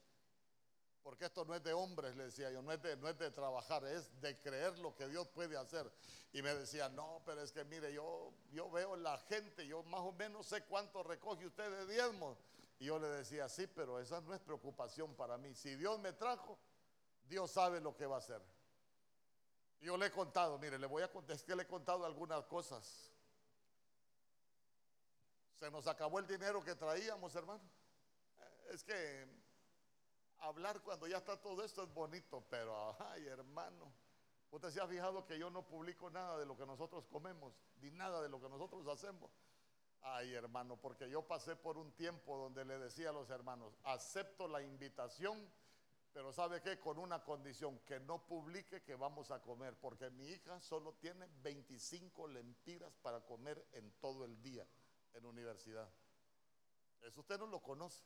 Porque 1.03 1.25
esto 1.25 1.43
no 1.43 1.53
es 1.53 1.61
de 1.63 1.73
hombres, 1.73 2.15
le 2.15 2.23
decía 2.25 2.49
yo, 2.49 2.61
no 2.61 2.71
es 2.71 2.81
de, 2.81 2.95
no 2.95 3.09
es 3.09 3.17
de 3.17 3.29
trabajar, 3.29 3.83
es 3.85 4.21
de 4.21 4.39
creer 4.39 4.79
lo 4.79 4.95
que 4.95 5.07
Dios 5.09 5.27
puede 5.27 5.57
hacer. 5.57 5.91
Y 6.31 6.41
me 6.41 6.55
decía, 6.55 6.87
no, 6.87 7.21
pero 7.25 7.41
es 7.41 7.51
que 7.51 7.65
mire, 7.65 7.93
yo, 7.93 8.31
yo 8.51 8.71
veo 8.71 8.95
la 8.95 9.17
gente, 9.17 9.67
yo 9.67 9.83
más 9.83 9.99
o 9.99 10.13
menos 10.13 10.47
sé 10.47 10.63
cuánto 10.63 11.03
recoge 11.03 11.45
usted 11.45 11.69
de 11.69 11.93
diezmos. 11.93 12.37
Y 12.79 12.85
yo 12.85 12.99
le 12.99 13.07
decía, 13.07 13.49
sí, 13.49 13.67
pero 13.67 13.99
esa 13.99 14.21
no 14.21 14.33
es 14.33 14.39
preocupación 14.39 15.13
para 15.15 15.37
mí. 15.37 15.53
Si 15.53 15.75
Dios 15.75 15.99
me 15.99 16.13
trajo, 16.13 16.57
Dios 17.25 17.51
sabe 17.51 17.81
lo 17.81 17.95
que 17.95 18.05
va 18.05 18.15
a 18.15 18.19
hacer. 18.19 18.41
Yo 19.81 19.97
le 19.97 20.05
he 20.05 20.11
contado, 20.11 20.57
mire, 20.57 20.79
le 20.79 20.87
voy 20.87 21.03
a 21.03 21.11
contar, 21.11 21.35
es 21.35 21.43
que 21.43 21.53
le 21.53 21.63
he 21.63 21.67
contado 21.67 22.05
algunas 22.05 22.45
cosas. 22.45 23.11
Se 25.55 25.69
nos 25.69 25.85
acabó 25.87 26.19
el 26.19 26.27
dinero 26.27 26.63
que 26.63 26.75
traíamos, 26.75 27.35
hermano. 27.35 27.61
Es 28.71 28.83
que 28.83 29.42
hablar 30.47 30.81
cuando 30.81 31.07
ya 31.07 31.17
está 31.17 31.39
todo 31.39 31.63
esto 31.63 31.83
es 31.83 31.93
bonito, 31.93 32.43
pero 32.49 32.95
ay, 32.99 33.25
hermano. 33.27 33.91
Usted 34.51 34.69
se 34.69 34.81
ha 34.81 34.87
fijado 34.87 35.25
que 35.25 35.39
yo 35.39 35.49
no 35.49 35.65
publico 35.65 36.09
nada 36.09 36.37
de 36.37 36.45
lo 36.45 36.55
que 36.55 36.65
nosotros 36.65 37.07
comemos, 37.07 37.53
ni 37.81 37.89
nada 37.89 38.21
de 38.21 38.29
lo 38.29 38.39
que 38.39 38.49
nosotros 38.49 38.87
hacemos. 38.87 39.31
Ay, 40.01 40.33
hermano, 40.33 40.77
porque 40.77 41.09
yo 41.09 41.25
pasé 41.25 41.55
por 41.55 41.77
un 41.77 41.91
tiempo 41.93 42.37
donde 42.37 42.63
le 42.65 42.77
decía 42.77 43.09
a 43.09 43.13
los 43.13 43.29
hermanos, 43.29 43.73
acepto 43.83 44.47
la 44.47 44.61
invitación 44.61 45.49
pero 46.13 46.31
¿sabe 46.31 46.61
qué? 46.61 46.79
Con 46.79 46.99
una 46.99 47.23
condición, 47.23 47.79
que 47.79 47.99
no 47.99 48.23
publique 48.27 48.83
que 48.83 48.95
vamos 48.95 49.31
a 49.31 49.41
comer, 49.41 49.75
porque 49.79 50.11
mi 50.11 50.27
hija 50.27 50.61
solo 50.61 50.93
tiene 50.93 51.27
25 51.41 52.27
lempiras 52.27 52.93
para 53.01 53.25
comer 53.25 53.65
en 53.73 53.91
todo 53.93 54.23
el 54.23 54.39
día 54.43 54.65
en 55.13 55.25
universidad. 55.25 55.89
Eso 57.01 57.21
usted 57.21 57.39
no 57.39 57.47
lo 57.47 57.61
conoce. 57.63 58.03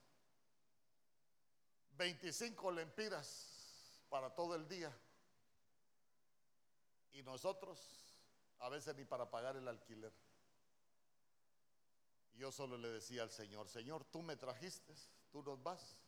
25 1.97 2.71
lempiras 2.71 4.05
para 4.09 4.33
todo 4.33 4.55
el 4.55 4.67
día. 4.67 4.95
Y 7.11 7.23
nosotros 7.23 7.79
a 8.59 8.69
veces 8.69 8.95
ni 8.95 9.05
para 9.05 9.29
pagar 9.29 9.55
el 9.55 9.67
alquiler. 9.67 10.13
Yo 12.33 12.51
solo 12.51 12.77
le 12.77 12.89
decía 12.89 13.23
al 13.23 13.31
Señor, 13.31 13.67
Señor, 13.67 14.05
tú 14.05 14.21
me 14.21 14.35
trajiste, 14.35 14.93
tú 15.31 15.41
nos 15.41 15.61
vas 15.61 16.03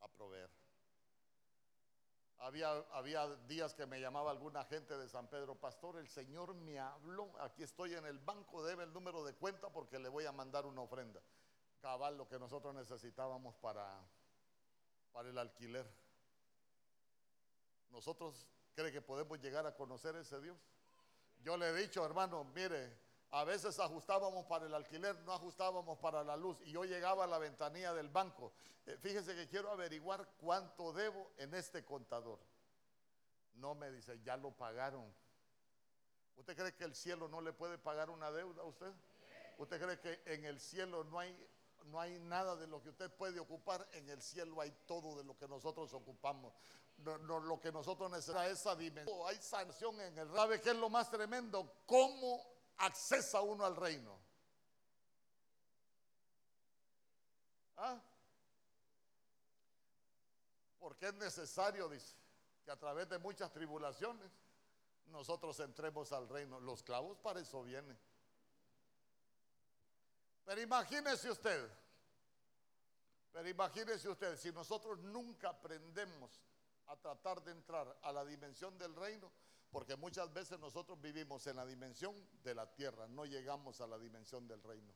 a 0.00 0.08
proveer. 0.08 0.50
Había, 2.38 3.26
días 3.46 3.72
que 3.72 3.86
me 3.86 4.00
llamaba 4.00 4.32
alguna 4.32 4.64
gente 4.64 4.96
de 4.96 5.08
San 5.08 5.28
Pedro, 5.28 5.54
pastor, 5.54 5.98
el 5.98 6.08
Señor 6.08 6.54
me 6.54 6.80
habló, 6.80 7.30
aquí 7.40 7.62
estoy 7.62 7.94
en 7.94 8.04
el 8.04 8.18
banco, 8.18 8.64
debe 8.64 8.82
el 8.82 8.92
número 8.92 9.22
de 9.22 9.34
cuenta 9.34 9.70
porque 9.70 10.00
le 10.00 10.08
voy 10.08 10.24
a 10.24 10.32
mandar 10.32 10.66
una 10.66 10.80
ofrenda. 10.80 11.20
Cabal, 11.80 12.16
lo 12.16 12.26
que 12.26 12.40
nosotros 12.40 12.74
necesitábamos 12.74 13.54
para, 13.56 14.00
para 15.12 15.28
el 15.28 15.38
alquiler. 15.38 15.86
¿Nosotros 17.90 18.46
cree 18.74 18.90
que 18.90 19.02
podemos 19.02 19.38
llegar 19.40 19.66
a 19.66 19.74
conocer 19.74 20.16
ese 20.16 20.40
Dios? 20.40 20.58
Yo 21.42 21.56
le 21.56 21.68
he 21.68 21.74
dicho, 21.74 22.04
hermano, 22.04 22.44
mire, 22.44 22.96
a 23.30 23.44
veces 23.44 23.78
ajustábamos 23.78 24.46
para 24.46 24.66
el 24.66 24.74
alquiler, 24.74 25.18
no 25.22 25.32
ajustábamos 25.32 25.98
para 25.98 26.22
la 26.22 26.36
luz. 26.36 26.58
Y 26.62 26.72
yo 26.72 26.84
llegaba 26.84 27.24
a 27.24 27.26
la 27.26 27.38
ventanilla 27.38 27.94
del 27.94 28.08
banco. 28.08 28.52
Eh, 28.86 28.96
fíjese 29.00 29.34
que 29.34 29.48
quiero 29.48 29.70
averiguar 29.70 30.28
cuánto 30.38 30.92
debo 30.92 31.32
en 31.38 31.54
este 31.54 31.84
contador. 31.84 32.38
No 33.54 33.74
me 33.74 33.90
dice, 33.90 34.20
ya 34.22 34.36
lo 34.36 34.50
pagaron. 34.50 35.12
¿Usted 36.36 36.56
cree 36.56 36.74
que 36.74 36.84
el 36.84 36.94
cielo 36.94 37.28
no 37.28 37.40
le 37.40 37.52
puede 37.52 37.78
pagar 37.78 38.10
una 38.10 38.30
deuda 38.30 38.62
a 38.62 38.66
usted? 38.66 38.92
¿Usted 39.58 39.80
cree 39.80 40.00
que 40.00 40.32
en 40.32 40.44
el 40.44 40.60
cielo 40.60 41.04
no 41.04 41.18
hay, 41.18 41.34
no 41.86 42.00
hay 42.00 42.18
nada 42.20 42.56
de 42.56 42.66
lo 42.66 42.82
que 42.82 42.90
usted 42.90 43.10
puede 43.10 43.38
ocupar? 43.40 43.88
En 43.92 44.08
el 44.08 44.20
cielo 44.22 44.60
hay 44.60 44.70
todo 44.86 45.16
de 45.16 45.24
lo 45.24 45.36
que 45.36 45.48
nosotros 45.48 45.92
ocupamos. 45.94 46.52
Lo 46.98 47.58
que 47.60 47.72
nosotros 47.72 48.10
necesitamos, 48.10 48.50
esa 48.52 48.76
dimensión. 48.76 49.18
Hay 49.26 49.36
sanción 49.36 50.00
en 50.00 50.18
el. 50.18 50.32
¿Sabe 50.32 50.60
qué 50.60 50.70
es 50.70 50.76
lo 50.76 50.88
más 50.88 51.10
tremendo? 51.10 51.82
¿Cómo 51.86 52.52
accesa 52.78 53.40
uno 53.40 53.64
al 53.64 53.76
reino. 53.76 54.18
¿Ah? 57.76 58.00
Porque 60.78 61.08
es 61.08 61.14
necesario, 61.14 61.88
dice, 61.88 62.16
que 62.64 62.70
a 62.70 62.78
través 62.78 63.08
de 63.08 63.18
muchas 63.18 63.52
tribulaciones 63.52 64.30
nosotros 65.06 65.58
entremos 65.60 66.12
al 66.12 66.28
reino. 66.28 66.60
Los 66.60 66.82
clavos 66.82 67.18
para 67.18 67.40
eso 67.40 67.62
vienen. 67.62 67.98
Pero 70.44 70.60
imagínese 70.60 71.30
usted, 71.30 71.70
pero 73.32 73.48
imagínese 73.48 74.08
usted, 74.08 74.36
si 74.36 74.52
nosotros 74.52 74.98
nunca 74.98 75.50
aprendemos 75.50 76.42
a 76.86 76.96
tratar 76.96 77.42
de 77.42 77.52
entrar 77.52 77.98
a 78.02 78.12
la 78.12 78.24
dimensión 78.24 78.76
del 78.76 78.94
reino, 78.94 79.32
porque 79.70 79.96
muchas 79.96 80.32
veces 80.32 80.58
nosotros 80.58 81.00
vivimos 81.00 81.46
en 81.46 81.56
la 81.56 81.64
dimensión 81.64 82.14
de 82.42 82.54
la 82.54 82.70
tierra, 82.74 83.08
no 83.08 83.24
llegamos 83.24 83.80
a 83.80 83.86
la 83.86 83.98
dimensión 83.98 84.46
del 84.46 84.62
reino. 84.62 84.92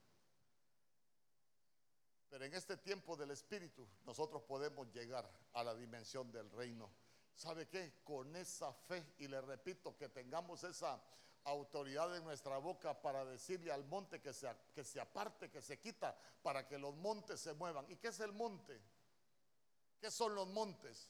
Pero 2.29 2.45
en 2.45 2.53
este 2.53 2.77
tiempo 2.77 3.17
del 3.17 3.31
Espíritu 3.31 3.89
nosotros 4.05 4.43
podemos 4.43 4.93
llegar 4.93 5.31
a 5.55 5.65
la 5.65 5.75
dimensión 5.75 6.31
del 6.31 6.51
reino. 6.51 6.91
¿Sabe 7.35 7.69
qué? 7.69 8.01
Con 8.05 8.35
esa 8.37 8.73
fe, 8.73 9.15
y 9.19 9.29
le 9.29 9.41
repito, 9.41 9.97
que 9.97 10.09
tengamos 10.09 10.65
esa 10.65 11.01
autoridad 11.47 12.15
en 12.17 12.25
nuestra 12.25 12.59
boca 12.59 13.01
para 13.01 13.25
decirle 13.25 13.73
al 13.73 13.85
monte 13.85 14.21
que 14.21 14.33
se, 14.33 14.49
que 14.75 14.85
se 14.85 15.01
aparte, 15.01 15.51
que 15.51 15.63
se 15.63 15.79
quita, 15.79 16.17
para 16.43 16.67
que 16.67 16.79
los 16.79 16.95
montes 16.97 17.41
se 17.41 17.55
muevan. 17.55 17.91
¿Y 17.91 17.97
qué 17.97 18.09
es 18.09 18.21
el 18.21 18.33
monte? 18.33 18.81
¿Qué 20.01 20.11
son 20.11 20.35
los 20.35 20.49
montes? 20.49 21.09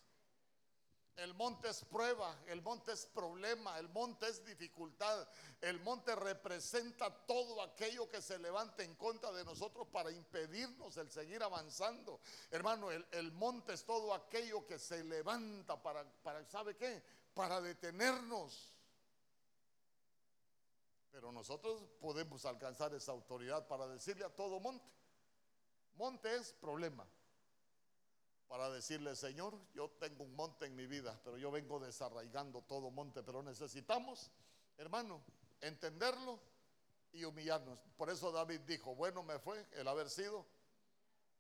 El 1.16 1.32
monte 1.32 1.70
es 1.70 1.82
prueba, 1.86 2.38
el 2.46 2.60
monte 2.60 2.92
es 2.92 3.06
problema, 3.06 3.78
el 3.78 3.88
monte 3.88 4.28
es 4.28 4.44
dificultad. 4.44 5.26
El 5.62 5.80
monte 5.80 6.14
representa 6.14 7.10
todo 7.26 7.62
aquello 7.62 8.06
que 8.06 8.20
se 8.20 8.38
levanta 8.38 8.82
en 8.82 8.94
contra 8.96 9.32
de 9.32 9.42
nosotros 9.42 9.88
para 9.90 10.10
impedirnos 10.10 10.94
el 10.98 11.10
seguir 11.10 11.42
avanzando. 11.42 12.20
Hermano, 12.50 12.90
el, 12.90 13.32
monte 13.32 13.72
es 13.72 13.84
todo 13.86 14.12
aquello 14.12 14.66
que 14.66 14.78
se 14.78 15.02
levanta 15.04 15.82
para, 15.82 16.04
para, 16.22 16.44
¿sabe 16.44 16.76
qué? 16.76 17.02
Para 17.32 17.62
detenernos. 17.62 18.75
Pero 21.16 21.32
nosotros 21.32 21.82
podemos 21.98 22.44
alcanzar 22.44 22.92
esa 22.92 23.10
autoridad 23.10 23.66
para 23.66 23.88
decirle 23.88 24.26
a 24.26 24.28
todo 24.28 24.60
monte. 24.60 24.84
Monte 25.94 26.36
es 26.36 26.52
problema 26.52 27.06
para 28.48 28.68
decirle, 28.68 29.16
Señor, 29.16 29.58
yo 29.72 29.88
tengo 29.92 30.24
un 30.24 30.36
monte 30.36 30.66
en 30.66 30.76
mi 30.76 30.86
vida, 30.86 31.18
pero 31.24 31.38
yo 31.38 31.50
vengo 31.50 31.80
desarraigando 31.80 32.60
todo 32.64 32.90
monte, 32.90 33.22
pero 33.22 33.42
necesitamos, 33.42 34.30
hermano, 34.76 35.22
entenderlo 35.62 36.38
y 37.12 37.24
humillarnos. 37.24 37.78
Por 37.96 38.10
eso 38.10 38.30
David 38.30 38.60
dijo, 38.66 38.94
bueno 38.94 39.22
me 39.22 39.38
fue 39.38 39.66
el 39.72 39.88
haber 39.88 40.10
sido 40.10 40.44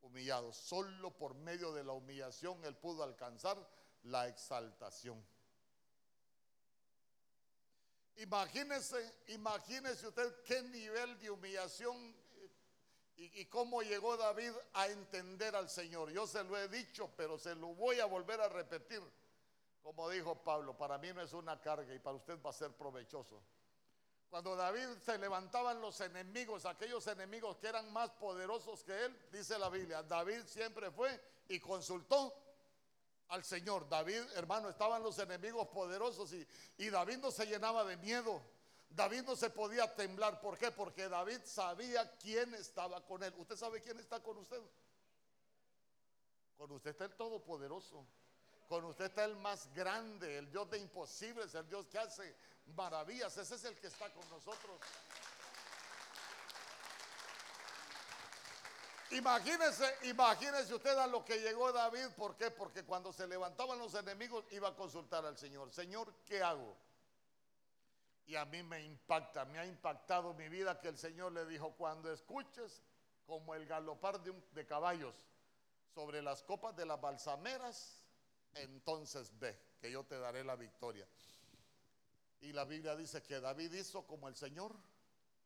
humillado. 0.00 0.54
Solo 0.54 1.14
por 1.18 1.34
medio 1.34 1.74
de 1.74 1.84
la 1.84 1.92
humillación 1.92 2.64
él 2.64 2.76
pudo 2.76 3.02
alcanzar 3.02 3.58
la 4.04 4.26
exaltación. 4.26 5.22
Imagínese, 8.16 9.14
imagínese 9.28 10.08
usted 10.08 10.42
qué 10.42 10.62
nivel 10.62 11.18
de 11.18 11.30
humillación 11.30 12.14
¿Y, 13.16 13.40
¿Y 13.40 13.46
cómo 13.46 13.80
llegó 13.80 14.16
David 14.16 14.52
a 14.74 14.88
entender 14.88 15.56
al 15.56 15.70
Señor? 15.70 16.10
Yo 16.10 16.26
se 16.26 16.44
lo 16.44 16.56
he 16.58 16.68
dicho, 16.68 17.10
pero 17.16 17.38
se 17.38 17.54
lo 17.54 17.68
voy 17.68 17.98
a 17.98 18.04
volver 18.04 18.40
a 18.40 18.48
repetir. 18.48 19.02
Como 19.82 20.10
dijo 20.10 20.42
Pablo, 20.42 20.76
para 20.76 20.98
mí 20.98 21.12
no 21.14 21.22
es 21.22 21.32
una 21.32 21.60
carga 21.60 21.94
y 21.94 21.98
para 21.98 22.16
usted 22.16 22.38
va 22.42 22.50
a 22.50 22.52
ser 22.52 22.72
provechoso. 22.72 23.42
Cuando 24.28 24.56
David 24.56 24.98
se 25.02 25.16
levantaban 25.16 25.80
los 25.80 26.00
enemigos, 26.00 26.66
aquellos 26.66 27.06
enemigos 27.06 27.56
que 27.56 27.68
eran 27.68 27.90
más 27.92 28.10
poderosos 28.10 28.82
que 28.82 29.04
él, 29.04 29.16
dice 29.30 29.58
la 29.58 29.70
Biblia, 29.70 30.02
David 30.02 30.42
siempre 30.46 30.90
fue 30.90 31.18
y 31.48 31.60
consultó 31.60 32.34
al 33.28 33.44
Señor. 33.44 33.88
David, 33.88 34.22
hermano, 34.34 34.68
estaban 34.68 35.02
los 35.02 35.18
enemigos 35.18 35.68
poderosos 35.68 36.32
y, 36.32 36.46
y 36.78 36.90
David 36.90 37.18
no 37.18 37.30
se 37.30 37.46
llenaba 37.46 37.84
de 37.84 37.96
miedo. 37.96 38.42
David 38.90 39.22
no 39.22 39.36
se 39.36 39.50
podía 39.50 39.94
temblar. 39.94 40.40
¿Por 40.40 40.56
qué? 40.56 40.70
Porque 40.70 41.08
David 41.08 41.40
sabía 41.44 42.10
quién 42.16 42.54
estaba 42.54 43.04
con 43.04 43.22
él. 43.22 43.34
¿Usted 43.36 43.56
sabe 43.56 43.82
quién 43.82 43.98
está 43.98 44.22
con 44.22 44.38
usted? 44.38 44.60
Con 46.56 46.72
usted 46.72 46.90
está 46.90 47.04
el 47.04 47.14
Todopoderoso. 47.14 48.06
Con 48.68 48.84
usted 48.84 49.04
está 49.06 49.24
el 49.24 49.36
más 49.36 49.72
grande, 49.74 50.38
el 50.38 50.50
Dios 50.50 50.68
de 50.70 50.78
imposibles, 50.78 51.54
el 51.54 51.68
Dios 51.68 51.86
que 51.86 51.98
hace 51.98 52.34
maravillas. 52.74 53.36
Ese 53.36 53.54
es 53.54 53.64
el 53.64 53.78
que 53.78 53.86
está 53.86 54.12
con 54.12 54.28
nosotros. 54.30 54.80
Imagínese, 59.10 59.84
imagínese 60.02 60.74
usted 60.74 60.96
a 60.98 61.06
lo 61.06 61.24
que 61.24 61.38
llegó 61.38 61.72
David. 61.72 62.08
¿Por 62.16 62.36
qué? 62.36 62.50
Porque 62.50 62.84
cuando 62.84 63.12
se 63.12 63.26
levantaban 63.26 63.78
los 63.78 63.94
enemigos 63.94 64.44
iba 64.50 64.68
a 64.68 64.74
consultar 64.74 65.24
al 65.24 65.36
Señor. 65.38 65.72
Señor, 65.72 66.12
¿qué 66.24 66.42
hago? 66.42 66.76
Y 68.26 68.34
a 68.34 68.44
mí 68.44 68.62
me 68.64 68.82
impacta, 68.82 69.44
me 69.44 69.58
ha 69.58 69.66
impactado 69.66 70.34
mi 70.34 70.48
vida 70.48 70.80
que 70.80 70.88
el 70.88 70.98
Señor 70.98 71.32
le 71.32 71.46
dijo, 71.46 71.72
cuando 71.76 72.12
escuches 72.12 72.82
como 73.24 73.54
el 73.54 73.66
galopar 73.66 74.20
de, 74.20 74.32
de 74.52 74.66
caballos 74.66 75.14
sobre 75.94 76.20
las 76.22 76.42
copas 76.42 76.74
de 76.74 76.86
las 76.86 77.00
balsameras, 77.00 78.04
entonces 78.54 79.30
ve 79.38 79.56
que 79.80 79.90
yo 79.90 80.04
te 80.04 80.18
daré 80.18 80.42
la 80.42 80.56
victoria. 80.56 81.06
Y 82.40 82.52
la 82.52 82.64
Biblia 82.64 82.96
dice 82.96 83.22
que 83.22 83.40
David 83.40 83.72
hizo 83.72 84.06
como 84.06 84.28
el 84.28 84.34
Señor 84.34 84.74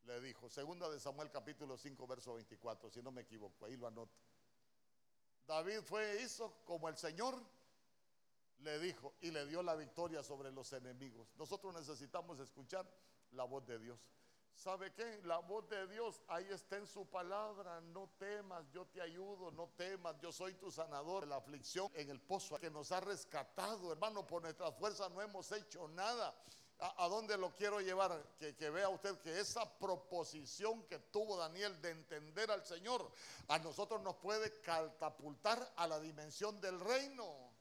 le 0.05 0.21
dijo. 0.21 0.49
Segunda 0.49 0.89
de 0.89 0.99
Samuel 0.99 1.29
capítulo 1.31 1.77
5 1.77 2.07
verso 2.07 2.33
24, 2.33 2.89
si 2.89 3.01
no 3.01 3.11
me 3.11 3.21
equivoco, 3.21 3.65
ahí 3.65 3.77
lo 3.77 3.87
anoto. 3.87 4.17
David 5.47 5.81
fue, 5.83 6.21
hizo 6.21 6.63
como 6.65 6.87
el 6.87 6.97
Señor 6.97 7.35
le 8.59 8.79
dijo 8.79 9.13
y 9.21 9.31
le 9.31 9.45
dio 9.45 9.63
la 9.63 9.75
victoria 9.75 10.23
sobre 10.23 10.51
los 10.51 10.71
enemigos. 10.73 11.27
Nosotros 11.35 11.73
necesitamos 11.73 12.39
escuchar 12.39 12.85
la 13.31 13.43
voz 13.43 13.65
de 13.65 13.79
Dios. 13.79 13.99
¿Sabe 14.53 14.93
qué? 14.93 15.21
La 15.23 15.39
voz 15.39 15.67
de 15.69 15.87
Dios 15.87 16.21
ahí 16.27 16.45
está 16.49 16.77
en 16.77 16.85
su 16.85 17.05
palabra. 17.07 17.81
No 17.81 18.09
temas, 18.19 18.69
yo 18.71 18.85
te 18.85 19.01
ayudo, 19.01 19.49
no 19.51 19.69
temas, 19.69 20.19
yo 20.21 20.31
soy 20.31 20.53
tu 20.53 20.69
sanador. 20.69 21.27
La 21.27 21.37
aflicción 21.37 21.89
en 21.95 22.09
el 22.09 22.21
pozo 22.21 22.57
que 22.57 22.69
nos 22.69 22.91
ha 22.91 22.99
rescatado, 22.99 23.91
hermano, 23.91 24.27
por 24.27 24.43
nuestra 24.43 24.71
fuerza 24.71 25.09
no 25.09 25.21
hemos 25.21 25.51
hecho 25.51 25.87
nada. 25.87 26.35
¿A, 26.83 27.07
dónde 27.07 27.37
lo 27.37 27.55
quiero 27.55 27.79
llevar? 27.79 28.23
Que, 28.39 28.55
que 28.55 28.71
vea 28.71 28.89
usted 28.89 29.15
que 29.19 29.39
esa 29.39 29.69
proposición 29.77 30.81
que 30.87 30.97
tuvo 30.97 31.37
Daniel 31.37 31.79
de 31.79 31.91
entender 31.91 32.49
al 32.49 32.65
Señor, 32.65 33.11
a 33.49 33.59
nosotros 33.59 34.01
nos 34.01 34.15
puede 34.15 34.59
catapultar 34.61 35.73
a 35.75 35.85
la 35.85 35.99
dimensión 35.99 36.59
del 36.59 36.79
reino. 36.79 37.51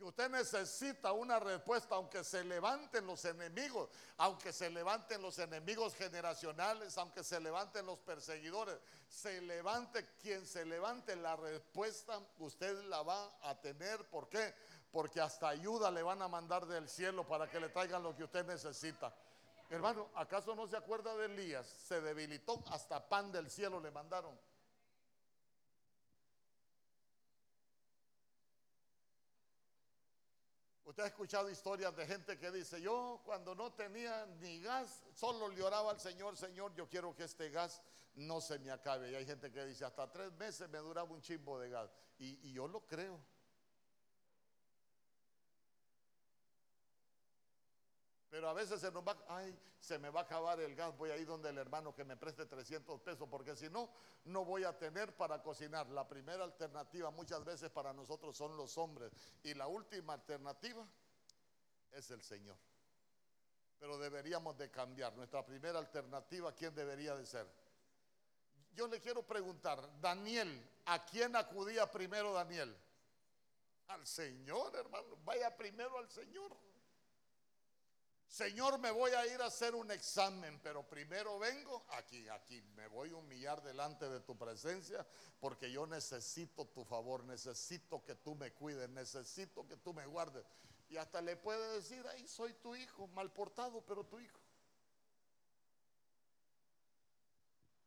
que 0.00 0.04
usted 0.06 0.30
necesita 0.30 1.12
una 1.12 1.38
respuesta, 1.38 1.94
aunque 1.94 2.24
se 2.24 2.42
levanten 2.42 3.06
los 3.06 3.22
enemigos, 3.26 3.90
aunque 4.16 4.50
se 4.50 4.70
levanten 4.70 5.20
los 5.20 5.38
enemigos 5.38 5.94
generacionales, 5.94 6.96
aunque 6.96 7.22
se 7.22 7.38
levanten 7.38 7.84
los 7.84 7.98
perseguidores, 7.98 8.78
se 9.10 9.42
levante 9.42 10.06
quien 10.22 10.46
se 10.46 10.64
levante, 10.64 11.14
la 11.16 11.36
respuesta 11.36 12.18
usted 12.38 12.82
la 12.84 13.02
va 13.02 13.30
a 13.42 13.60
tener. 13.60 14.08
¿Por 14.08 14.30
qué? 14.30 14.54
Porque 14.90 15.20
hasta 15.20 15.48
ayuda 15.48 15.90
le 15.90 16.02
van 16.02 16.20
a 16.22 16.28
mandar 16.28 16.66
del 16.66 16.88
cielo 16.88 17.26
para 17.26 17.48
que 17.48 17.60
le 17.60 17.68
traigan 17.68 18.02
lo 18.02 18.14
que 18.14 18.24
usted 18.24 18.44
necesita. 18.44 19.14
Hermano, 19.68 20.08
¿acaso 20.16 20.54
no 20.56 20.66
se 20.66 20.76
acuerda 20.76 21.16
de 21.16 21.26
Elías? 21.26 21.66
Se 21.66 22.00
debilitó, 22.00 22.62
hasta 22.70 23.08
pan 23.08 23.30
del 23.30 23.48
cielo 23.48 23.78
le 23.78 23.92
mandaron. 23.92 24.36
Usted 30.84 31.04
ha 31.04 31.06
escuchado 31.06 31.48
historias 31.48 31.94
de 31.94 32.04
gente 32.04 32.36
que 32.36 32.50
dice, 32.50 32.80
yo 32.80 33.20
cuando 33.24 33.54
no 33.54 33.72
tenía 33.72 34.26
ni 34.40 34.60
gas, 34.60 35.04
solo 35.14 35.48
le 35.48 35.62
oraba 35.62 35.92
al 35.92 36.00
Señor, 36.00 36.36
Señor, 36.36 36.74
yo 36.74 36.88
quiero 36.88 37.14
que 37.14 37.22
este 37.22 37.48
gas 37.50 37.80
no 38.16 38.40
se 38.40 38.58
me 38.58 38.72
acabe. 38.72 39.12
Y 39.12 39.14
hay 39.14 39.24
gente 39.24 39.52
que 39.52 39.64
dice, 39.66 39.84
hasta 39.84 40.10
tres 40.10 40.32
meses 40.32 40.68
me 40.68 40.78
duraba 40.78 41.08
un 41.12 41.22
chimbo 41.22 41.60
de 41.60 41.70
gas. 41.70 41.96
Y 42.18 42.52
yo 42.52 42.66
lo 42.66 42.80
creo. 42.88 43.20
Pero 48.40 48.48
a 48.48 48.54
veces 48.54 48.80
se 48.80 48.90
nos 48.90 49.06
va, 49.06 49.14
ay, 49.28 49.54
se 49.78 49.98
me 49.98 50.08
va 50.08 50.20
a 50.20 50.22
acabar 50.22 50.58
el 50.60 50.74
gas, 50.74 50.96
voy 50.96 51.10
a 51.10 51.16
ir 51.18 51.26
donde 51.26 51.50
el 51.50 51.58
hermano 51.58 51.94
que 51.94 52.06
me 52.06 52.16
preste 52.16 52.46
300 52.46 52.98
pesos, 53.02 53.28
porque 53.30 53.54
si 53.54 53.68
no, 53.68 53.90
no 54.24 54.46
voy 54.46 54.64
a 54.64 54.78
tener 54.78 55.14
para 55.14 55.42
cocinar. 55.42 55.90
La 55.90 56.08
primera 56.08 56.42
alternativa 56.42 57.10
muchas 57.10 57.44
veces 57.44 57.68
para 57.68 57.92
nosotros 57.92 58.34
son 58.34 58.56
los 58.56 58.78
hombres 58.78 59.12
y 59.42 59.52
la 59.52 59.66
última 59.66 60.14
alternativa 60.14 60.88
es 61.92 62.10
el 62.12 62.22
Señor. 62.22 62.56
Pero 63.78 63.98
deberíamos 63.98 64.56
de 64.56 64.70
cambiar. 64.70 65.14
Nuestra 65.14 65.44
primera 65.44 65.78
alternativa, 65.78 66.54
¿quién 66.54 66.74
debería 66.74 67.14
de 67.16 67.26
ser? 67.26 67.46
Yo 68.72 68.88
le 68.88 69.02
quiero 69.02 69.22
preguntar, 69.22 70.00
Daniel, 70.00 70.66
¿a 70.86 71.04
quién 71.04 71.36
acudía 71.36 71.90
primero 71.90 72.32
Daniel? 72.32 72.74
Al 73.88 74.06
Señor, 74.06 74.74
hermano. 74.76 75.18
Vaya 75.26 75.54
primero 75.54 75.98
al 75.98 76.08
Señor. 76.08 76.69
Señor, 78.30 78.78
me 78.78 78.92
voy 78.92 79.10
a 79.10 79.26
ir 79.26 79.42
a 79.42 79.46
hacer 79.46 79.74
un 79.74 79.90
examen, 79.90 80.60
pero 80.62 80.88
primero 80.88 81.36
vengo 81.40 81.84
aquí, 81.88 82.28
aquí, 82.28 82.62
me 82.76 82.86
voy 82.86 83.10
a 83.10 83.16
humillar 83.16 83.60
delante 83.60 84.08
de 84.08 84.20
tu 84.20 84.38
presencia 84.38 85.04
porque 85.40 85.72
yo 85.72 85.84
necesito 85.84 86.64
tu 86.68 86.84
favor, 86.84 87.24
necesito 87.24 88.04
que 88.04 88.14
tú 88.14 88.36
me 88.36 88.52
cuides, 88.52 88.88
necesito 88.88 89.66
que 89.66 89.76
tú 89.76 89.92
me 89.92 90.06
guardes. 90.06 90.46
Y 90.88 90.96
hasta 90.96 91.20
le 91.20 91.36
puede 91.36 91.74
decir, 91.74 92.06
ahí 92.06 92.28
soy 92.28 92.54
tu 92.54 92.76
hijo, 92.76 93.08
mal 93.08 93.32
portado, 93.32 93.84
pero 93.84 94.04
tu 94.04 94.20
hijo. 94.20 94.38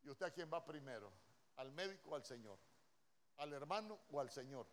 ¿Y 0.04 0.10
usted 0.10 0.26
a 0.26 0.32
quién 0.32 0.52
va 0.54 0.66
primero? 0.66 1.10
¿Al 1.56 1.72
médico 1.72 2.10
o 2.10 2.16
al 2.16 2.26
Señor? 2.26 2.60
¿Al 3.38 3.54
hermano 3.54 3.98
o 4.12 4.20
al 4.20 4.30
Señor? 4.30 4.68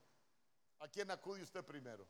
¿A 0.80 0.88
quién 0.88 1.12
acude 1.12 1.44
usted 1.44 1.64
primero? 1.64 2.08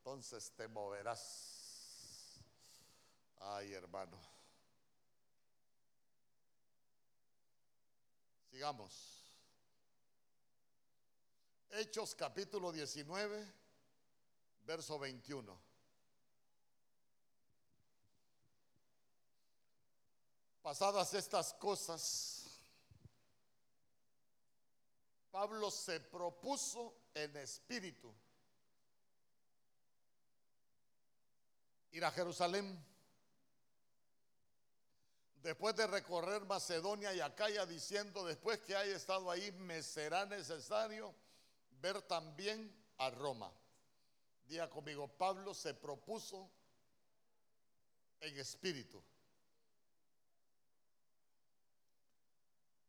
Entonces 0.00 0.50
te 0.52 0.66
moverás. 0.66 2.42
Ay, 3.36 3.74
hermano. 3.74 4.18
Sigamos. 8.50 9.30
Hechos 11.68 12.14
capítulo 12.14 12.72
19, 12.72 13.46
verso 14.62 14.98
21. 14.98 15.60
Pasadas 20.62 21.12
estas 21.12 21.52
cosas, 21.54 22.58
Pablo 25.30 25.70
se 25.70 26.00
propuso 26.00 26.94
en 27.12 27.36
espíritu 27.36 28.14
ir 31.92 32.04
a 32.04 32.10
Jerusalén. 32.10 32.84
Después 35.42 35.74
de 35.74 35.86
recorrer 35.86 36.44
Macedonia 36.44 37.14
y 37.14 37.20
Acaya, 37.20 37.64
diciendo, 37.64 38.24
después 38.26 38.60
que 38.60 38.76
haya 38.76 38.94
estado 38.94 39.30
ahí, 39.30 39.50
me 39.52 39.82
será 39.82 40.26
necesario 40.26 41.14
ver 41.80 42.02
también 42.02 42.74
a 42.98 43.10
Roma. 43.10 43.50
Diga 44.44 44.68
conmigo, 44.68 45.08
Pablo 45.08 45.54
se 45.54 45.72
propuso 45.72 46.50
en 48.20 48.36
espíritu. 48.38 49.02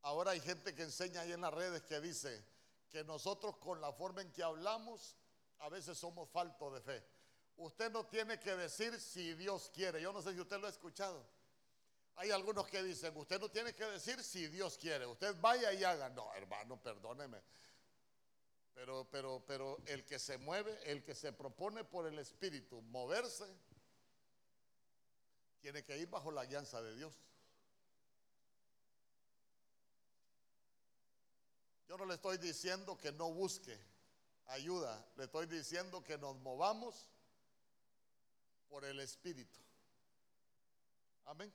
Ahora 0.02 0.32
hay 0.32 0.42
gente 0.42 0.74
que 0.74 0.84
enseña 0.84 1.22
ahí 1.22 1.32
en 1.32 1.42
las 1.42 1.54
redes 1.54 1.84
que 1.84 2.02
dice 2.02 2.44
que 2.90 3.04
nosotros 3.04 3.58
con 3.58 3.80
la 3.80 3.94
forma 3.94 4.22
en 4.22 4.32
que 4.32 4.44
hablamos 4.44 5.16
a 5.60 5.70
veces 5.70 5.98
somos 5.98 6.30
faltos 6.30 6.74
de 6.74 6.82
fe. 6.82 7.21
Usted 7.62 7.92
no 7.92 8.08
tiene 8.08 8.40
que 8.40 8.56
decir 8.56 9.00
si 9.00 9.36
Dios 9.36 9.70
quiere. 9.72 10.02
Yo 10.02 10.12
no 10.12 10.20
sé 10.22 10.34
si 10.34 10.40
usted 10.40 10.60
lo 10.60 10.66
ha 10.66 10.70
escuchado. 10.72 11.24
Hay 12.16 12.32
algunos 12.32 12.68
que 12.68 12.82
dicen, 12.82 13.16
usted 13.16 13.40
no 13.40 13.50
tiene 13.50 13.74
que 13.76 13.86
decir 13.86 14.24
si 14.24 14.48
Dios 14.48 14.80
quiere. 14.80 15.06
Usted 15.06 15.36
vaya 15.40 15.72
y 15.72 15.84
haga. 15.84 16.10
No, 16.10 16.34
hermano, 16.34 16.82
perdóneme. 16.82 17.40
Pero, 18.74 19.08
pero, 19.12 19.44
pero 19.46 19.78
el 19.86 20.04
que 20.04 20.18
se 20.18 20.40
mueve, 20.40 20.76
el 20.92 21.04
que 21.04 21.14
se 21.14 21.34
propone 21.34 21.84
por 21.84 22.08
el 22.08 22.18
Espíritu 22.18 22.82
moverse, 22.82 23.46
tiene 25.60 25.84
que 25.84 26.00
ir 26.00 26.10
bajo 26.10 26.32
la 26.32 26.46
guianza 26.46 26.82
de 26.82 26.96
Dios. 26.96 27.14
Yo 31.88 31.96
no 31.96 32.06
le 32.06 32.16
estoy 32.16 32.40
diciendo 32.40 32.98
que 32.98 33.12
no 33.12 33.32
busque 33.32 33.78
ayuda, 34.48 35.06
le 35.16 35.26
estoy 35.26 35.46
diciendo 35.46 36.04
que 36.04 36.18
nos 36.18 36.38
movamos 36.38 37.08
el 38.90 39.00
Espíritu. 39.00 39.60
Amén. 41.26 41.54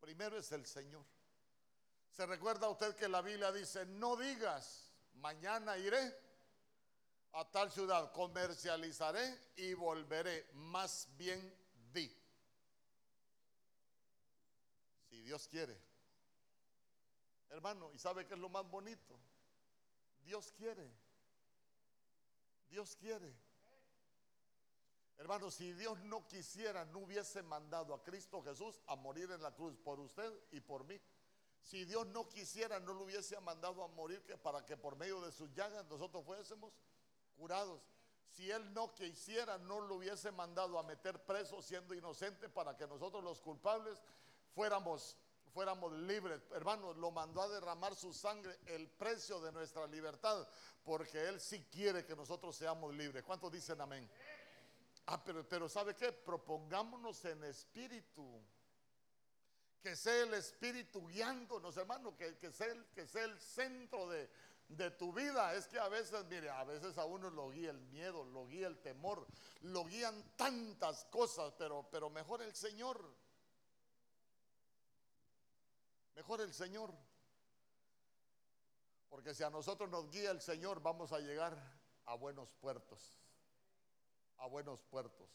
Primero 0.00 0.36
es 0.36 0.50
el 0.52 0.66
Señor. 0.66 1.04
Se 2.10 2.26
recuerda 2.26 2.68
usted 2.68 2.94
que 2.96 3.08
la 3.08 3.22
Biblia 3.22 3.50
dice, 3.50 3.86
no 3.86 4.16
digas, 4.16 4.92
mañana 5.14 5.76
iré 5.78 6.14
a 7.32 7.44
tal 7.50 7.72
ciudad, 7.72 8.12
comercializaré 8.12 9.52
y 9.56 9.74
volveré, 9.74 10.48
más 10.52 11.08
bien 11.16 11.52
di. 11.92 12.14
Si 15.10 15.20
Dios 15.22 15.48
quiere. 15.48 15.76
Hermano, 17.50 17.92
¿y 17.92 17.98
sabe 17.98 18.26
qué 18.26 18.34
es 18.34 18.40
lo 18.40 18.48
más 18.48 18.68
bonito? 18.68 19.18
Dios 20.24 20.52
quiere. 20.56 20.88
Dios 22.68 22.96
quiere. 22.96 23.32
Hermano, 25.18 25.50
si 25.50 25.72
Dios 25.72 25.98
no 26.04 26.26
quisiera, 26.26 26.84
no 26.86 27.00
hubiese 27.00 27.42
mandado 27.42 27.94
a 27.94 28.02
Cristo 28.02 28.42
Jesús 28.42 28.80
a 28.86 28.96
morir 28.96 29.30
en 29.30 29.42
la 29.42 29.54
cruz 29.54 29.76
por 29.76 30.00
usted 30.00 30.32
y 30.50 30.60
por 30.60 30.84
mí. 30.84 31.00
Si 31.62 31.84
Dios 31.84 32.06
no 32.08 32.28
quisiera, 32.28 32.78
no 32.80 32.92
lo 32.92 33.04
hubiese 33.04 33.40
mandado 33.40 33.82
a 33.82 33.88
morir 33.88 34.22
que 34.24 34.36
para 34.36 34.66
que 34.66 34.76
por 34.76 34.96
medio 34.96 35.20
de 35.20 35.32
sus 35.32 35.52
llagas 35.54 35.86
nosotros 35.86 36.24
fuésemos 36.24 36.72
curados. 37.36 37.80
Si 38.28 38.50
Él 38.50 38.74
no 38.74 38.92
quisiera, 38.92 39.56
no 39.58 39.80
lo 39.80 39.94
hubiese 39.96 40.30
mandado 40.32 40.78
a 40.78 40.82
meter 40.82 41.24
preso 41.24 41.62
siendo 41.62 41.94
inocente 41.94 42.48
para 42.48 42.76
que 42.76 42.86
nosotros 42.86 43.22
los 43.22 43.40
culpables 43.40 44.02
fuéramos 44.54 45.16
fuéramos 45.54 45.92
libres. 45.92 46.42
Hermanos, 46.50 46.96
lo 46.96 47.12
mandó 47.12 47.40
a 47.40 47.48
derramar 47.48 47.94
su 47.94 48.12
sangre, 48.12 48.58
el 48.66 48.88
precio 48.88 49.40
de 49.40 49.52
nuestra 49.52 49.86
libertad, 49.86 50.46
porque 50.82 51.28
Él 51.28 51.40
sí 51.40 51.64
quiere 51.70 52.04
que 52.04 52.16
nosotros 52.16 52.56
seamos 52.56 52.92
libres. 52.92 53.22
¿Cuántos 53.22 53.52
dicen 53.52 53.80
amén? 53.80 54.10
Ah, 55.06 55.22
pero, 55.22 55.46
pero 55.46 55.68
¿sabe 55.68 55.94
qué? 55.94 56.12
Propongámonos 56.12 57.24
en 57.24 57.44
espíritu. 57.44 58.40
Que 59.82 59.96
sea 59.96 60.22
el 60.22 60.32
espíritu 60.34 61.06
guiándonos, 61.06 61.76
hermano, 61.76 62.16
que, 62.16 62.38
que, 62.38 62.50
sea, 62.50 62.68
el, 62.68 62.86
que 62.86 63.06
sea 63.06 63.24
el 63.24 63.38
centro 63.38 64.08
de, 64.08 64.30
de 64.68 64.90
tu 64.92 65.12
vida. 65.12 65.54
Es 65.54 65.66
que 65.66 65.78
a 65.78 65.88
veces, 65.88 66.24
mire, 66.24 66.48
a 66.48 66.64
veces 66.64 66.96
a 66.96 67.04
uno 67.04 67.28
lo 67.28 67.50
guía 67.50 67.70
el 67.70 67.80
miedo, 67.80 68.24
lo 68.24 68.46
guía 68.46 68.66
el 68.66 68.78
temor, 68.80 69.26
lo 69.60 69.84
guían 69.84 70.36
tantas 70.36 71.04
cosas, 71.06 71.52
pero, 71.58 71.86
pero 71.90 72.08
mejor 72.08 72.40
el 72.40 72.54
Señor. 72.54 73.14
Mejor 76.14 76.40
el 76.40 76.54
Señor. 76.54 76.94
Porque 79.10 79.34
si 79.34 79.42
a 79.42 79.50
nosotros 79.50 79.90
nos 79.90 80.10
guía 80.10 80.30
el 80.30 80.40
Señor, 80.40 80.80
vamos 80.80 81.12
a 81.12 81.18
llegar 81.18 81.56
a 82.06 82.14
buenos 82.14 82.54
puertos. 82.54 83.23
A 84.44 84.46
buenos 84.46 84.82
puertos. 84.82 85.26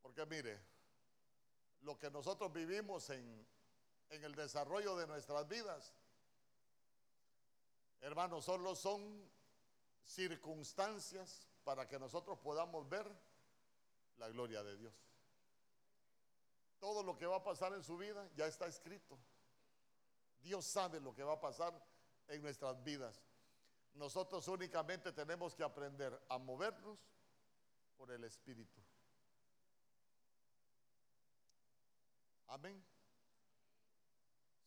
Porque 0.00 0.24
mire, 0.24 0.58
lo 1.82 1.98
que 1.98 2.10
nosotros 2.10 2.50
vivimos 2.50 3.10
en, 3.10 3.46
en 4.08 4.24
el 4.24 4.34
desarrollo 4.34 4.96
de 4.96 5.06
nuestras 5.06 5.46
vidas, 5.48 5.92
hermanos, 8.00 8.46
solo 8.46 8.74
son 8.74 9.30
circunstancias 10.02 11.46
para 11.62 11.86
que 11.86 11.98
nosotros 11.98 12.38
podamos 12.38 12.88
ver 12.88 13.06
la 14.16 14.30
gloria 14.30 14.62
de 14.62 14.78
Dios. 14.78 14.94
Todo 16.78 17.02
lo 17.02 17.18
que 17.18 17.26
va 17.26 17.36
a 17.36 17.44
pasar 17.44 17.74
en 17.74 17.84
su 17.84 17.98
vida 17.98 18.26
ya 18.34 18.46
está 18.46 18.66
escrito. 18.66 19.18
Dios 20.40 20.64
sabe 20.64 21.00
lo 21.00 21.14
que 21.14 21.22
va 21.22 21.34
a 21.34 21.40
pasar 21.40 21.78
en 22.28 22.40
nuestras 22.40 22.82
vidas. 22.82 23.20
Nosotros 23.94 24.46
únicamente 24.48 25.12
tenemos 25.12 25.54
que 25.54 25.62
aprender 25.62 26.18
a 26.28 26.38
movernos 26.38 26.98
por 27.96 28.10
el 28.10 28.24
Espíritu. 28.24 28.80
Amén. 32.46 32.82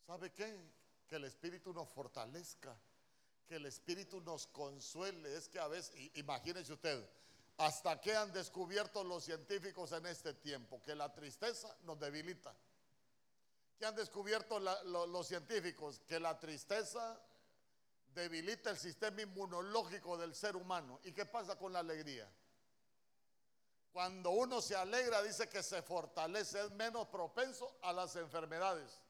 ¿Sabe 0.06 0.32
qué? 0.32 0.58
Que 1.06 1.16
el 1.16 1.24
Espíritu 1.24 1.72
nos 1.72 1.88
fortalezca, 1.88 2.78
que 3.46 3.56
el 3.56 3.66
Espíritu 3.66 4.20
nos 4.20 4.46
consuele. 4.46 5.36
Es 5.36 5.48
que 5.48 5.58
a 5.58 5.68
veces, 5.68 5.94
imagínense 6.14 6.72
usted, 6.72 7.08
hasta 7.58 8.00
que 8.00 8.16
han 8.16 8.32
descubierto 8.32 9.04
los 9.04 9.24
científicos 9.24 9.92
en 9.92 10.06
este 10.06 10.34
tiempo 10.34 10.82
que 10.82 10.94
la 10.94 11.12
tristeza 11.12 11.76
nos 11.82 11.98
debilita. 11.98 12.54
¿Qué 13.78 13.86
han 13.86 13.94
descubierto 13.94 14.60
los 14.60 15.26
científicos? 15.26 16.00
Que 16.06 16.20
la 16.20 16.38
tristeza 16.38 17.20
debilita 18.14 18.70
el 18.70 18.78
sistema 18.78 19.22
inmunológico 19.22 20.16
del 20.16 20.34
ser 20.34 20.56
humano. 20.56 21.00
¿Y 21.04 21.12
qué 21.12 21.26
pasa 21.26 21.56
con 21.56 21.72
la 21.72 21.80
alegría? 21.80 22.30
Cuando 23.92 24.30
uno 24.30 24.60
se 24.60 24.74
alegra, 24.74 25.22
dice 25.22 25.48
que 25.48 25.62
se 25.62 25.82
fortalece, 25.82 26.60
es 26.60 26.70
menos 26.72 27.06
propenso 27.08 27.78
a 27.82 27.92
las 27.92 28.16
enfermedades. 28.16 29.00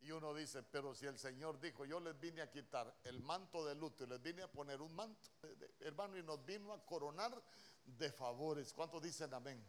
Y 0.00 0.10
uno 0.10 0.34
dice, 0.34 0.62
pero 0.62 0.94
si 0.94 1.06
el 1.06 1.18
Señor 1.18 1.58
dijo, 1.60 1.84
yo 1.84 2.00
les 2.00 2.18
vine 2.18 2.42
a 2.42 2.50
quitar 2.50 2.94
el 3.04 3.20
manto 3.22 3.64
de 3.64 3.74
luto 3.74 4.04
y 4.04 4.06
les 4.06 4.22
vine 4.22 4.42
a 4.42 4.50
poner 4.50 4.80
un 4.80 4.94
manto, 4.94 5.30
hermano, 5.80 6.16
y 6.16 6.22
nos 6.22 6.44
vino 6.44 6.72
a 6.72 6.84
coronar 6.84 7.42
de 7.84 8.12
favores. 8.12 8.72
¿Cuántos 8.72 9.02
dicen 9.02 9.32
amén? 9.34 9.64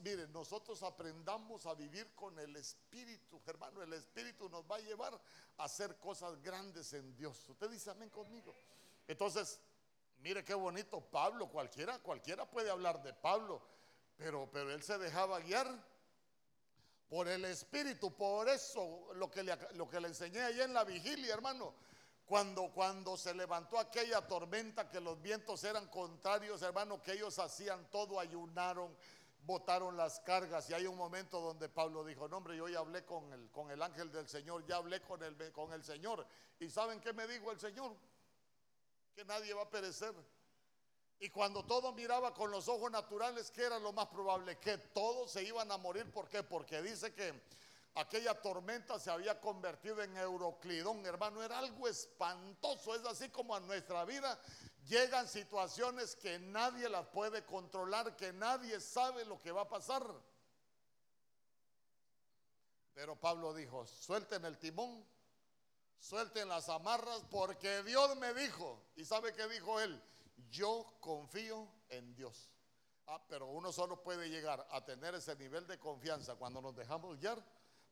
Miren, 0.00 0.32
nosotros 0.32 0.82
aprendamos 0.82 1.66
a 1.66 1.74
vivir 1.74 2.14
con 2.14 2.38
el 2.38 2.56
Espíritu, 2.56 3.40
hermano. 3.46 3.82
El 3.82 3.92
Espíritu 3.92 4.48
nos 4.48 4.64
va 4.70 4.76
a 4.76 4.80
llevar 4.80 5.18
a 5.58 5.64
hacer 5.64 5.98
cosas 5.98 6.40
grandes 6.42 6.92
en 6.92 7.14
Dios. 7.14 7.48
Usted 7.48 7.70
dice 7.70 7.90
amén 7.90 8.10
conmigo. 8.10 8.54
Entonces, 9.06 9.60
mire 10.18 10.44
qué 10.44 10.54
bonito 10.54 11.00
Pablo. 11.00 11.48
Cualquiera, 11.48 11.98
cualquiera 11.98 12.48
puede 12.48 12.70
hablar 12.70 13.02
de 13.02 13.12
Pablo, 13.12 13.62
pero, 14.16 14.48
pero 14.52 14.70
él 14.70 14.82
se 14.82 14.98
dejaba 14.98 15.40
guiar 15.40 15.66
por 17.08 17.28
el 17.28 17.44
Espíritu. 17.44 18.14
Por 18.14 18.48
eso 18.48 19.12
lo 19.14 19.30
que 19.30 19.42
le, 19.42 19.56
lo 19.74 19.88
que 19.88 20.00
le 20.00 20.08
enseñé 20.08 20.42
allá 20.42 20.64
en 20.64 20.74
la 20.74 20.84
vigilia, 20.84 21.34
hermano. 21.34 21.74
Cuando, 22.26 22.72
cuando 22.72 23.18
se 23.18 23.34
levantó 23.34 23.78
aquella 23.78 24.26
tormenta, 24.26 24.88
que 24.88 24.98
los 24.98 25.20
vientos 25.20 25.62
eran 25.62 25.86
contrarios, 25.88 26.62
hermano, 26.62 27.02
que 27.02 27.12
ellos 27.12 27.38
hacían 27.38 27.90
todo, 27.90 28.18
ayunaron, 28.18 28.96
botaron 29.44 29.96
las 29.96 30.20
cargas. 30.20 30.68
Y 30.70 30.74
hay 30.74 30.86
un 30.86 30.96
momento 30.96 31.40
donde 31.40 31.68
Pablo 31.68 32.04
dijo, 32.04 32.28
no 32.28 32.38
hombre, 32.38 32.56
yo 32.56 32.68
ya 32.68 32.80
hablé 32.80 33.04
con 33.04 33.32
el, 33.32 33.50
con 33.50 33.70
el 33.70 33.80
ángel 33.82 34.10
del 34.10 34.28
Señor, 34.28 34.64
ya 34.66 34.76
hablé 34.76 35.00
con 35.02 35.22
el, 35.22 35.52
con 35.52 35.72
el 35.72 35.84
Señor. 35.84 36.26
¿Y 36.58 36.68
saben 36.68 37.00
qué 37.00 37.12
me 37.12 37.26
dijo 37.26 37.50
el 37.50 37.60
Señor? 37.60 37.96
Que 39.14 39.24
nadie 39.24 39.54
va 39.54 39.62
a 39.62 39.70
perecer. 39.70 40.14
Y 41.20 41.30
cuando 41.30 41.64
todo 41.64 41.92
miraba 41.92 42.34
con 42.34 42.50
los 42.50 42.68
ojos 42.68 42.90
naturales, 42.90 43.50
¿qué 43.50 43.62
era 43.62 43.78
lo 43.78 43.92
más 43.92 44.08
probable? 44.08 44.58
Que 44.58 44.78
todos 44.78 45.30
se 45.30 45.42
iban 45.42 45.70
a 45.70 45.78
morir. 45.78 46.10
¿Por 46.10 46.28
qué? 46.28 46.42
Porque 46.42 46.82
dice 46.82 47.14
que 47.14 47.32
aquella 47.94 48.34
tormenta 48.40 48.98
se 48.98 49.10
había 49.10 49.40
convertido 49.40 50.02
en 50.02 50.16
Euroclidón, 50.16 51.06
hermano. 51.06 51.42
Era 51.42 51.58
algo 51.58 51.88
espantoso. 51.88 52.94
Es 52.94 53.04
así 53.06 53.28
como 53.28 53.54
a 53.54 53.60
nuestra 53.60 54.04
vida 54.04 54.38
llegan 54.86 55.28
situaciones 55.28 56.16
que 56.16 56.38
nadie 56.38 56.88
las 56.88 57.06
puede 57.06 57.44
controlar, 57.44 58.16
que 58.16 58.32
nadie 58.32 58.80
sabe 58.80 59.24
lo 59.24 59.40
que 59.40 59.52
va 59.52 59.62
a 59.62 59.68
pasar. 59.68 60.04
Pero 62.94 63.16
Pablo 63.16 63.52
dijo, 63.54 63.86
suelten 63.86 64.44
el 64.44 64.58
timón, 64.58 65.04
suelten 65.98 66.48
las 66.48 66.68
amarras, 66.68 67.24
porque 67.30 67.82
Dios 67.82 68.16
me 68.16 68.32
dijo. 68.34 68.80
¿Y 68.96 69.04
sabe 69.04 69.32
qué 69.32 69.48
dijo 69.48 69.80
él? 69.80 70.00
yo 70.50 70.96
confío 71.00 71.68
en 71.88 72.14
Dios. 72.14 72.50
Ah, 73.06 73.20
pero 73.28 73.46
uno 73.46 73.72
solo 73.72 74.02
puede 74.02 74.30
llegar 74.30 74.66
a 74.70 74.84
tener 74.84 75.14
ese 75.14 75.36
nivel 75.36 75.66
de 75.66 75.78
confianza 75.78 76.36
cuando 76.36 76.62
nos 76.62 76.74
dejamos 76.74 77.18
guiar 77.18 77.44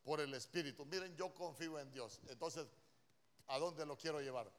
por 0.02 0.20
el 0.20 0.32
Espíritu. 0.34 0.86
Miren, 0.86 1.14
yo 1.16 1.34
confío 1.34 1.78
en 1.78 1.90
Dios. 1.90 2.20
Entonces, 2.28 2.66
¿a 3.48 3.58
dónde 3.58 3.84
lo 3.84 3.96
quiero 3.96 4.20
llevar? 4.20 4.50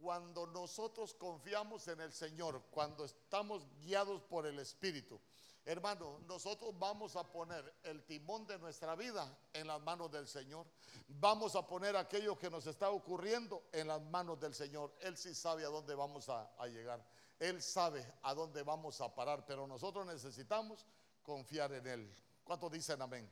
Cuando 0.00 0.46
nosotros 0.46 1.14
confiamos 1.14 1.86
en 1.88 2.00
el 2.00 2.12
Señor, 2.12 2.62
cuando 2.70 3.04
estamos 3.04 3.66
guiados 3.82 4.22
por 4.22 4.46
el 4.46 4.58
Espíritu, 4.58 5.20
Hermano, 5.66 6.20
nosotros 6.26 6.76
vamos 6.78 7.16
a 7.16 7.30
poner 7.30 7.74
el 7.82 8.02
timón 8.04 8.46
de 8.46 8.58
nuestra 8.58 8.96
vida 8.96 9.38
en 9.52 9.66
las 9.66 9.80
manos 9.82 10.10
del 10.10 10.26
Señor. 10.26 10.66
Vamos 11.06 11.54
a 11.54 11.66
poner 11.66 11.96
aquello 11.96 12.38
que 12.38 12.48
nos 12.50 12.66
está 12.66 12.90
ocurriendo 12.90 13.64
en 13.72 13.88
las 13.88 14.00
manos 14.00 14.40
del 14.40 14.54
Señor. 14.54 14.94
Él 15.00 15.18
sí 15.18 15.34
sabe 15.34 15.64
a 15.64 15.68
dónde 15.68 15.94
vamos 15.94 16.28
a, 16.30 16.50
llegar. 16.66 17.04
Él 17.38 17.62
sabe 17.62 18.04
a 18.22 18.32
dónde 18.32 18.62
vamos 18.62 19.00
a 19.02 19.14
parar, 19.14 19.44
pero 19.44 19.66
nosotros 19.66 20.06
necesitamos 20.06 20.86
confiar 21.22 21.72
en 21.74 21.86
Él. 21.86 22.16
¿Cuántos 22.42 22.72
dicen 22.72 23.00
amén? 23.02 23.30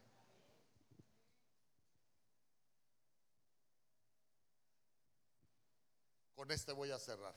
Con 6.39 6.53
este 6.53 6.70
voy 6.70 6.93
a 6.93 7.01
cerrar. 7.01 7.34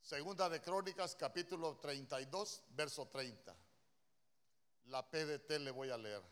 Segunda 0.00 0.48
de 0.48 0.62
Crónicas, 0.62 1.16
capítulo 1.16 1.76
32, 1.78 2.62
verso 2.76 3.08
30. 3.08 3.56
La 4.84 5.04
PDT 5.10 5.58
le 5.58 5.72
voy 5.72 5.90
a 5.90 5.96
leer. 5.96 6.22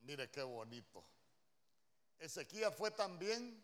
Mire 0.00 0.30
qué 0.30 0.42
bonito. 0.42 1.04
Ezequiel 2.18 2.72
fue 2.72 2.90
también 2.90 3.62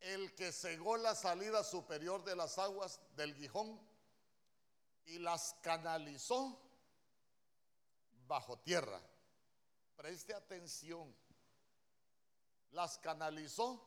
el 0.00 0.34
que 0.34 0.52
cegó 0.52 0.96
la 0.96 1.14
salida 1.14 1.64
superior 1.64 2.24
de 2.24 2.36
las 2.36 2.58
aguas 2.58 3.00
del 3.16 3.34
Gijón 3.34 3.80
y 5.06 5.18
las 5.18 5.56
canalizó 5.62 6.60
bajo 8.26 8.58
tierra. 8.58 9.00
Preste 9.96 10.34
atención. 10.34 11.14
Las 12.70 12.98
canalizó 12.98 13.82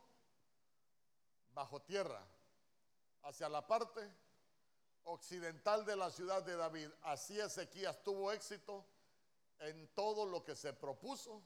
bajo 1.53 1.81
tierra 1.81 2.25
hacia 3.23 3.47
la 3.47 3.65
parte 3.65 4.01
occidental 5.03 5.85
de 5.85 5.95
la 5.95 6.09
ciudad 6.09 6.43
de 6.43 6.55
David. 6.55 6.89
Así 7.03 7.39
Ezequías 7.39 8.03
tuvo 8.03 8.31
éxito 8.31 8.85
en 9.59 9.87
todo 9.93 10.25
lo 10.25 10.43
que 10.43 10.55
se 10.55 10.73
propuso 10.73 11.43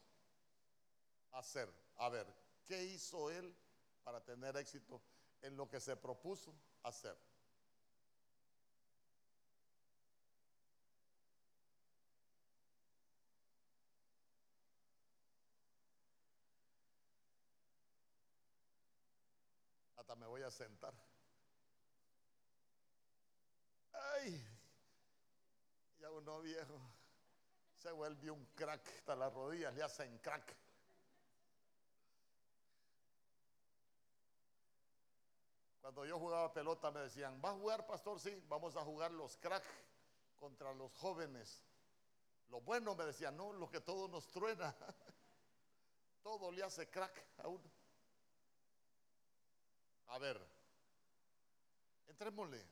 hacer. 1.32 1.72
A 1.96 2.08
ver, 2.08 2.26
¿qué 2.64 2.82
hizo 2.82 3.30
él 3.30 3.54
para 4.06 4.20
tener 4.20 4.56
éxito 4.56 5.02
en 5.42 5.56
lo 5.56 5.68
que 5.68 5.80
se 5.80 5.96
propuso 5.96 6.54
hacer? 6.84 7.18
Hasta 19.96 20.14
me 20.14 20.28
voy 20.28 20.42
a 20.42 20.52
sentar. 20.52 20.94
Ay, 23.92 24.40
ya 25.98 26.12
uno 26.12 26.40
viejo 26.42 26.80
se 27.74 27.90
vuelve 27.90 28.30
un 28.30 28.46
crack, 28.54 28.86
hasta 28.98 29.16
las 29.16 29.32
rodillas 29.32 29.74
le 29.74 29.82
hacen 29.82 30.16
crack. 30.18 30.65
Cuando 35.86 36.04
yo 36.04 36.18
jugaba 36.18 36.52
pelota 36.52 36.90
me 36.90 36.98
decían, 36.98 37.40
¿va 37.44 37.50
a 37.50 37.52
jugar, 37.52 37.86
pastor? 37.86 38.18
Sí, 38.18 38.42
vamos 38.48 38.74
a 38.74 38.80
jugar 38.82 39.12
los 39.12 39.36
crack 39.36 39.62
contra 40.34 40.74
los 40.74 40.92
jóvenes. 40.94 41.64
Lo 42.48 42.60
bueno 42.60 42.96
me 42.96 43.04
decían, 43.04 43.36
no, 43.36 43.52
lo 43.52 43.70
que 43.70 43.80
todo 43.80 44.08
nos 44.08 44.26
truena. 44.32 44.74
todo 46.24 46.50
le 46.50 46.64
hace 46.64 46.90
crack 46.90 47.24
a 47.38 47.46
uno. 47.46 47.70
A 50.08 50.18
ver, 50.18 50.44
entrémosle. 52.08 52.66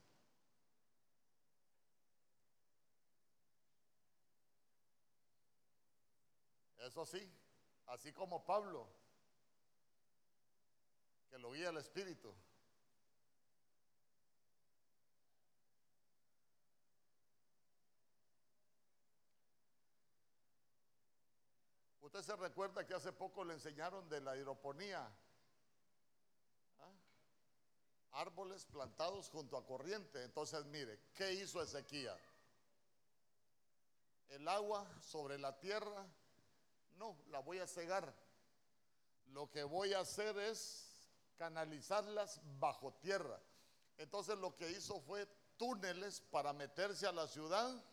Eso 6.78 7.06
sí, 7.06 7.32
así 7.86 8.12
como 8.12 8.44
Pablo, 8.44 8.88
que 11.30 11.38
lo 11.38 11.52
guía 11.52 11.68
el 11.68 11.76
Espíritu. 11.76 12.34
Usted 22.14 22.32
se 22.32 22.40
recuerda 22.40 22.86
que 22.86 22.94
hace 22.94 23.12
poco 23.12 23.44
le 23.44 23.54
enseñaron 23.54 24.08
de 24.08 24.20
la 24.20 24.36
hidroponía. 24.36 25.04
¿Ah? 26.78 26.92
Árboles 28.12 28.64
plantados 28.66 29.28
junto 29.30 29.56
a 29.56 29.66
corriente. 29.66 30.22
Entonces, 30.22 30.64
mire, 30.66 31.00
¿qué 31.12 31.32
hizo 31.32 31.60
Ezequiel? 31.60 32.16
El 34.28 34.46
agua 34.46 34.88
sobre 35.00 35.38
la 35.38 35.58
tierra 35.58 36.06
no, 36.98 37.16
la 37.30 37.40
voy 37.40 37.58
a 37.58 37.66
cegar. 37.66 38.14
Lo 39.32 39.50
que 39.50 39.64
voy 39.64 39.92
a 39.92 39.98
hacer 39.98 40.38
es 40.38 40.86
canalizarlas 41.36 42.40
bajo 42.60 42.92
tierra. 42.92 43.40
Entonces 43.96 44.38
lo 44.38 44.54
que 44.54 44.70
hizo 44.70 45.00
fue 45.00 45.26
túneles 45.56 46.20
para 46.20 46.52
meterse 46.52 47.08
a 47.08 47.12
la 47.12 47.26
ciudad 47.26 47.84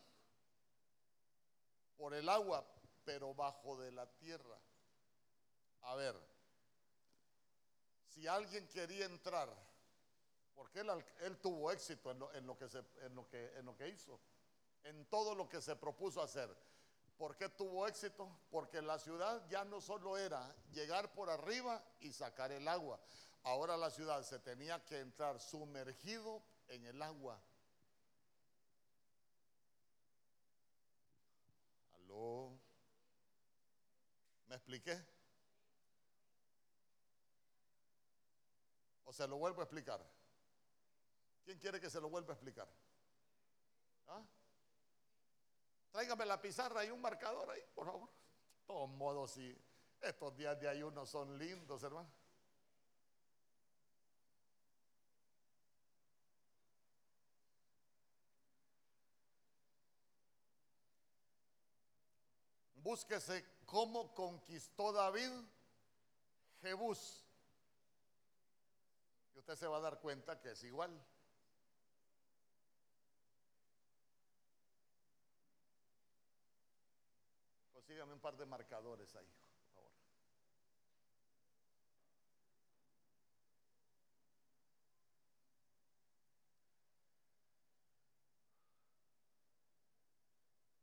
por 1.96 2.14
el 2.14 2.28
agua, 2.28 2.64
pero 3.04 3.34
bajo 3.34 3.76
de 3.78 3.92
la 3.92 4.06
tierra. 4.06 4.58
A 5.82 5.94
ver, 5.94 6.14
si 8.08 8.26
alguien 8.26 8.68
quería 8.68 9.06
entrar, 9.06 9.48
porque 10.54 10.80
él, 11.20 11.38
tuvo 11.40 11.70
éxito 11.70 12.10
en 12.10 12.46
lo 12.46 12.56
que 13.76 13.88
hizo, 13.88 14.20
en 14.84 15.06
todo 15.06 15.34
lo 15.34 15.48
que 15.48 15.60
se 15.60 15.76
propuso 15.76 16.22
hacer. 16.22 16.54
¿Por 17.16 17.36
qué 17.36 17.48
tuvo 17.48 17.86
éxito? 17.86 18.28
Porque 18.50 18.82
la 18.82 18.98
ciudad 18.98 19.46
ya 19.48 19.64
no 19.64 19.80
solo 19.80 20.16
era 20.16 20.54
llegar 20.72 21.12
por 21.12 21.30
arriba 21.30 21.82
y 22.00 22.12
sacar 22.12 22.50
el 22.52 22.66
agua. 22.66 22.98
Ahora 23.44 23.76
la 23.76 23.90
ciudad 23.90 24.22
se 24.22 24.38
tenía 24.38 24.84
que 24.84 24.98
entrar 25.00 25.40
sumergido 25.40 26.42
en 26.68 26.84
el 26.86 27.00
agua. 27.00 27.40
¿Aló? 31.94 32.58
¿Me 34.52 34.56
expliqué? 34.56 35.02
¿O 39.04 39.10
se 39.10 39.26
lo 39.26 39.38
vuelvo 39.38 39.62
a 39.62 39.64
explicar? 39.64 40.06
¿Quién 41.42 41.58
quiere 41.58 41.80
que 41.80 41.88
se 41.88 41.98
lo 41.98 42.10
vuelva 42.10 42.32
a 42.32 42.34
explicar? 42.34 42.68
¿Ah? 44.08 44.22
Tráigame 45.90 46.26
la 46.26 46.38
pizarra 46.38 46.84
y 46.84 46.90
un 46.90 47.00
marcador 47.00 47.48
ahí, 47.48 47.62
por 47.74 47.86
favor. 47.86 48.10
De 48.10 48.66
todos 48.66 48.90
modos, 48.90 49.30
si 49.30 49.58
estos 50.02 50.36
días 50.36 50.60
de 50.60 50.68
ayuno 50.68 51.06
son 51.06 51.38
lindos, 51.38 51.82
hermano. 51.82 52.12
Búsquese 62.82 63.44
cómo 63.64 64.12
conquistó 64.12 64.92
David 64.92 65.30
Jebús. 66.60 67.24
Y 69.34 69.38
usted 69.38 69.56
se 69.56 69.66
va 69.66 69.78
a 69.78 69.80
dar 69.80 70.00
cuenta 70.00 70.40
que 70.40 70.50
es 70.50 70.64
igual. 70.64 70.90
Sígame 77.86 78.14
un 78.14 78.20
par 78.20 78.36
de 78.38 78.46
marcadores 78.46 79.14
ahí, 79.16 79.30
por 79.38 79.50
favor. 79.74 79.92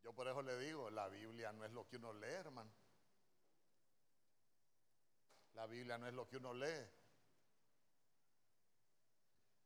Yo 0.04 0.09
por 0.20 0.28
eso 0.28 0.42
le 0.42 0.58
digo, 0.58 0.90
la 0.90 1.08
Biblia 1.08 1.54
no 1.54 1.64
es 1.64 1.72
lo 1.72 1.88
que 1.88 1.96
uno 1.96 2.12
lee, 2.12 2.28
hermano. 2.28 2.70
La 5.54 5.66
Biblia 5.66 5.98
no 5.98 6.08
es 6.08 6.14
lo 6.14 6.28
que 6.28 6.36
uno 6.36 6.54
lee. 6.54 6.86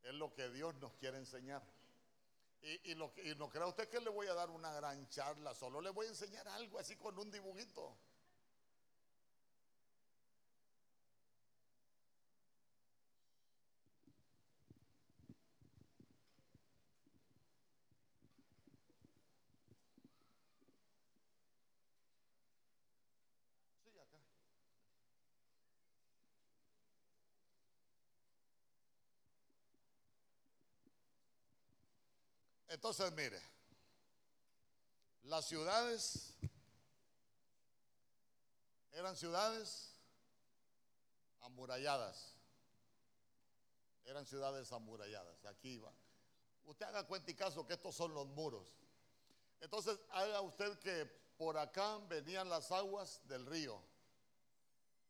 Es 0.04 0.14
lo 0.14 0.32
que 0.32 0.52
Dios 0.52 0.76
nos 0.76 0.94
quiere 0.94 1.18
enseñar. 1.18 1.64
Y, 2.62 2.94
no 2.94 3.50
crea 3.50 3.66
usted 3.66 3.90
que 3.90 4.00
le 4.00 4.12
voy 4.12 4.28
a 4.28 4.36
dar 4.36 4.52
una 4.52 4.72
gran 4.74 5.10
charla, 5.10 5.56
solo 5.56 5.82
le 5.82 5.90
voy 5.90 6.06
a 6.06 6.10
enseñar 6.10 6.48
algo 6.50 6.78
así 6.78 6.98
con 6.98 7.18
un 7.18 7.32
dibujito. 7.32 7.98
Entonces, 32.74 33.12
mire, 33.12 33.40
las 35.26 35.46
ciudades 35.46 36.34
eran 38.94 39.16
ciudades 39.16 39.92
amuralladas. 41.42 42.34
Eran 44.06 44.26
ciudades 44.26 44.72
amuralladas. 44.72 45.46
Aquí 45.46 45.74
iba. 45.74 45.94
Usted 46.64 46.88
haga 46.88 47.06
cuenta 47.06 47.30
y 47.30 47.36
caso 47.36 47.68
que 47.68 47.74
estos 47.74 47.94
son 47.94 48.12
los 48.12 48.26
muros. 48.30 48.74
Entonces, 49.62 50.00
haga 50.10 50.42
usted 50.42 50.76
que 50.80 51.06
por 51.38 51.60
acá 51.60 52.00
venían 52.10 52.50
las 52.50 52.72
aguas 52.72 53.22
del 53.28 53.46
río. 53.46 53.80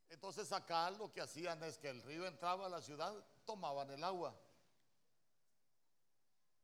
Entonces 0.09 0.51
acá 0.51 0.91
lo 0.91 1.13
que 1.13 1.21
hacían 1.21 1.63
es 1.63 1.77
que 1.77 1.87
el 1.87 2.03
río 2.03 2.27
entraba 2.27 2.65
a 2.65 2.69
la 2.69 2.81
ciudad, 2.81 3.13
tomaban 3.45 3.89
el 3.89 4.03
agua. 4.03 4.35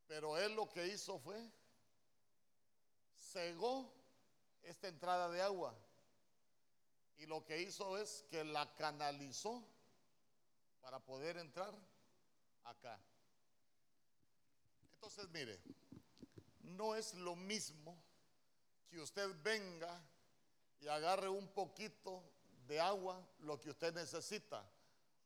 Pero 0.10 0.39
él 0.39 0.55
lo 0.55 0.68
que 0.68 0.88
hizo 0.88 1.20
fue, 1.20 1.39
cegó 3.32 3.93
esta 4.64 4.88
entrada 4.88 5.30
de 5.30 5.39
agua. 5.39 5.78
Y 7.20 7.28
lo 7.28 7.45
que 7.45 7.62
hizo 7.62 7.95
es 7.95 8.26
que 8.28 8.43
la 8.43 8.76
canalizó 8.76 9.64
para 10.82 10.99
poder 10.99 11.38
entrar 11.38 11.72
acá. 12.64 12.99
Entonces, 14.93 15.30
mire, 15.30 15.62
no 16.62 16.95
es 16.95 17.14
lo 17.14 17.36
mismo 17.36 17.95
que 18.89 18.99
usted 18.99 19.30
venga 19.43 20.03
y 20.80 20.88
agarre 20.88 21.30
un 21.30 21.47
poquito 21.49 22.24
de 22.66 22.80
agua, 22.80 23.24
lo 23.41 23.60
que 23.60 23.70
usted 23.70 23.93
necesita, 23.93 24.68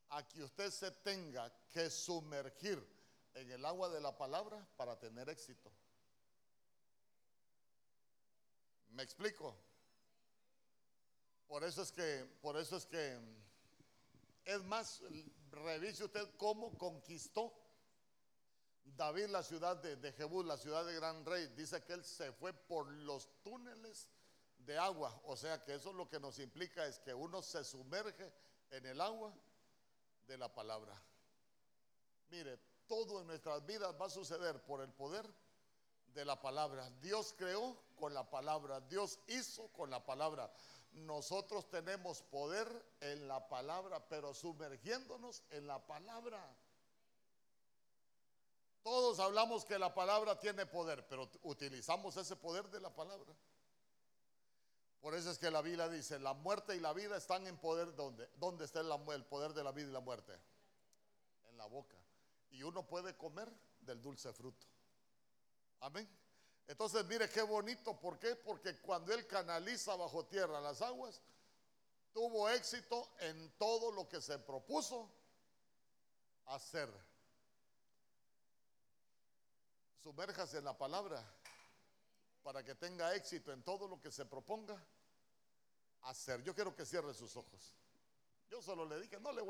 a 0.09 0.27
que 0.27 0.43
usted 0.43 0.69
se 0.71 0.91
tenga 0.91 1.49
que 1.69 1.89
sumergir 1.89 2.85
en 3.33 3.51
el 3.51 3.65
agua 3.65 3.89
de 3.89 4.01
la 4.01 4.17
palabra 4.17 4.65
para 4.77 4.97
tener 4.99 5.29
éxito. 5.29 5.71
¿Me 8.89 9.03
explico? 9.03 9.55
Por 11.47 11.63
eso 11.63 11.81
es 11.81 11.91
que, 11.91 12.25
por 12.41 12.57
eso 12.57 12.77
es 12.77 12.85
que, 12.85 13.19
es 14.45 14.63
más, 14.63 15.01
revise 15.51 16.03
usted 16.03 16.27
cómo 16.37 16.77
conquistó 16.77 17.53
David 18.83 19.27
la 19.27 19.43
ciudad 19.43 19.77
de, 19.77 19.95
de 19.95 20.11
Jebú, 20.13 20.43
la 20.43 20.57
ciudad 20.57 20.85
de 20.85 20.95
Gran 20.95 21.25
Rey. 21.25 21.47
Dice 21.55 21.83
que 21.83 21.93
él 21.93 22.03
se 22.03 22.31
fue 22.33 22.53
por 22.53 22.87
los 22.91 23.29
túneles 23.41 24.09
de 24.57 24.77
agua. 24.77 25.19
O 25.25 25.35
sea 25.35 25.63
que 25.63 25.75
eso 25.75 25.93
lo 25.93 26.09
que 26.09 26.19
nos 26.19 26.39
implica 26.39 26.85
es 26.85 26.99
que 26.99 27.13
uno 27.13 27.41
se 27.41 27.63
sumerge 27.63 28.31
en 28.69 28.85
el 28.85 29.01
agua 29.01 29.33
de 30.27 30.37
la 30.37 30.53
palabra. 30.53 30.99
Mire, 32.29 32.59
todo 32.87 33.21
en 33.21 33.27
nuestras 33.27 33.65
vidas 33.65 33.95
va 33.99 34.07
a 34.07 34.09
suceder 34.09 34.63
por 34.63 34.81
el 34.81 34.91
poder 34.91 35.27
de 36.13 36.25
la 36.25 36.39
palabra. 36.39 36.89
Dios 37.01 37.33
creó 37.37 37.77
con 37.95 38.13
la 38.13 38.29
palabra, 38.29 38.81
Dios 38.81 39.19
hizo 39.27 39.67
con 39.69 39.89
la 39.89 40.05
palabra. 40.05 40.51
Nosotros 40.93 41.69
tenemos 41.69 42.21
poder 42.21 42.67
en 43.01 43.27
la 43.27 43.47
palabra, 43.47 44.07
pero 44.07 44.33
sumergiéndonos 44.33 45.43
en 45.49 45.65
la 45.65 45.85
palabra. 45.85 46.55
Todos 48.83 49.19
hablamos 49.19 49.63
que 49.65 49.79
la 49.79 49.93
palabra 49.93 50.39
tiene 50.39 50.65
poder, 50.65 51.07
pero 51.07 51.29
utilizamos 51.43 52.17
ese 52.17 52.35
poder 52.35 52.69
de 52.69 52.81
la 52.81 52.93
palabra. 52.93 53.33
Por 54.99 55.15
eso 55.15 55.31
es 55.31 55.39
que 55.39 55.49
la 55.49 55.61
Biblia 55.61 55.89
dice, 55.89 56.19
la 56.19 56.33
muerte 56.33 56.75
y 56.75 56.79
la 56.79 56.93
vida 56.93 57.17
están 57.17 57.47
en 57.47 57.57
poder, 57.57 57.95
¿dónde? 57.95 58.29
¿Dónde 58.35 58.65
está 58.65 58.81
el 58.81 59.25
poder 59.25 59.53
de 59.53 59.63
la 59.63 59.71
vida 59.71 59.89
y 59.89 59.91
la 59.91 59.99
muerte? 59.99 60.33
En 61.49 61.57
la 61.57 61.65
boca. 61.65 62.02
Y 62.53 62.63
uno 62.63 62.87
puede 62.87 63.17
comer 63.17 63.51
del 63.81 64.01
dulce 64.01 64.31
fruto. 64.31 64.65
Amén. 65.81 66.07
Entonces, 66.67 67.05
mire 67.05 67.29
qué 67.29 67.41
bonito. 67.41 67.99
¿Por 67.99 68.17
qué? 68.19 68.35
Porque 68.35 68.79
cuando 68.79 69.11
Él 69.13 69.27
canaliza 69.27 69.95
bajo 69.95 70.25
tierra 70.25 70.61
las 70.61 70.81
aguas, 70.81 71.21
tuvo 72.13 72.47
éxito 72.49 73.11
en 73.19 73.51
todo 73.57 73.91
lo 73.91 74.07
que 74.07 74.21
se 74.21 74.37
propuso 74.39 75.11
hacer. 76.45 76.89
Sumérjase 80.03 80.59
en 80.59 80.65
la 80.65 80.77
palabra 80.77 81.23
para 82.43 82.63
que 82.63 82.75
tenga 82.75 83.15
éxito 83.15 83.51
en 83.51 83.63
todo 83.63 83.87
lo 83.87 83.99
que 83.99 84.11
se 84.11 84.25
proponga 84.25 84.81
hacer. 86.03 86.43
Yo 86.43 86.53
quiero 86.53 86.75
que 86.75 86.85
cierre 86.85 87.13
sus 87.13 87.35
ojos. 87.35 87.75
Yo 88.49 88.61
solo 88.61 88.85
le 88.85 89.01
dije, 89.01 89.19
no 89.19 89.31
le 89.31 89.41
voy 89.41 89.41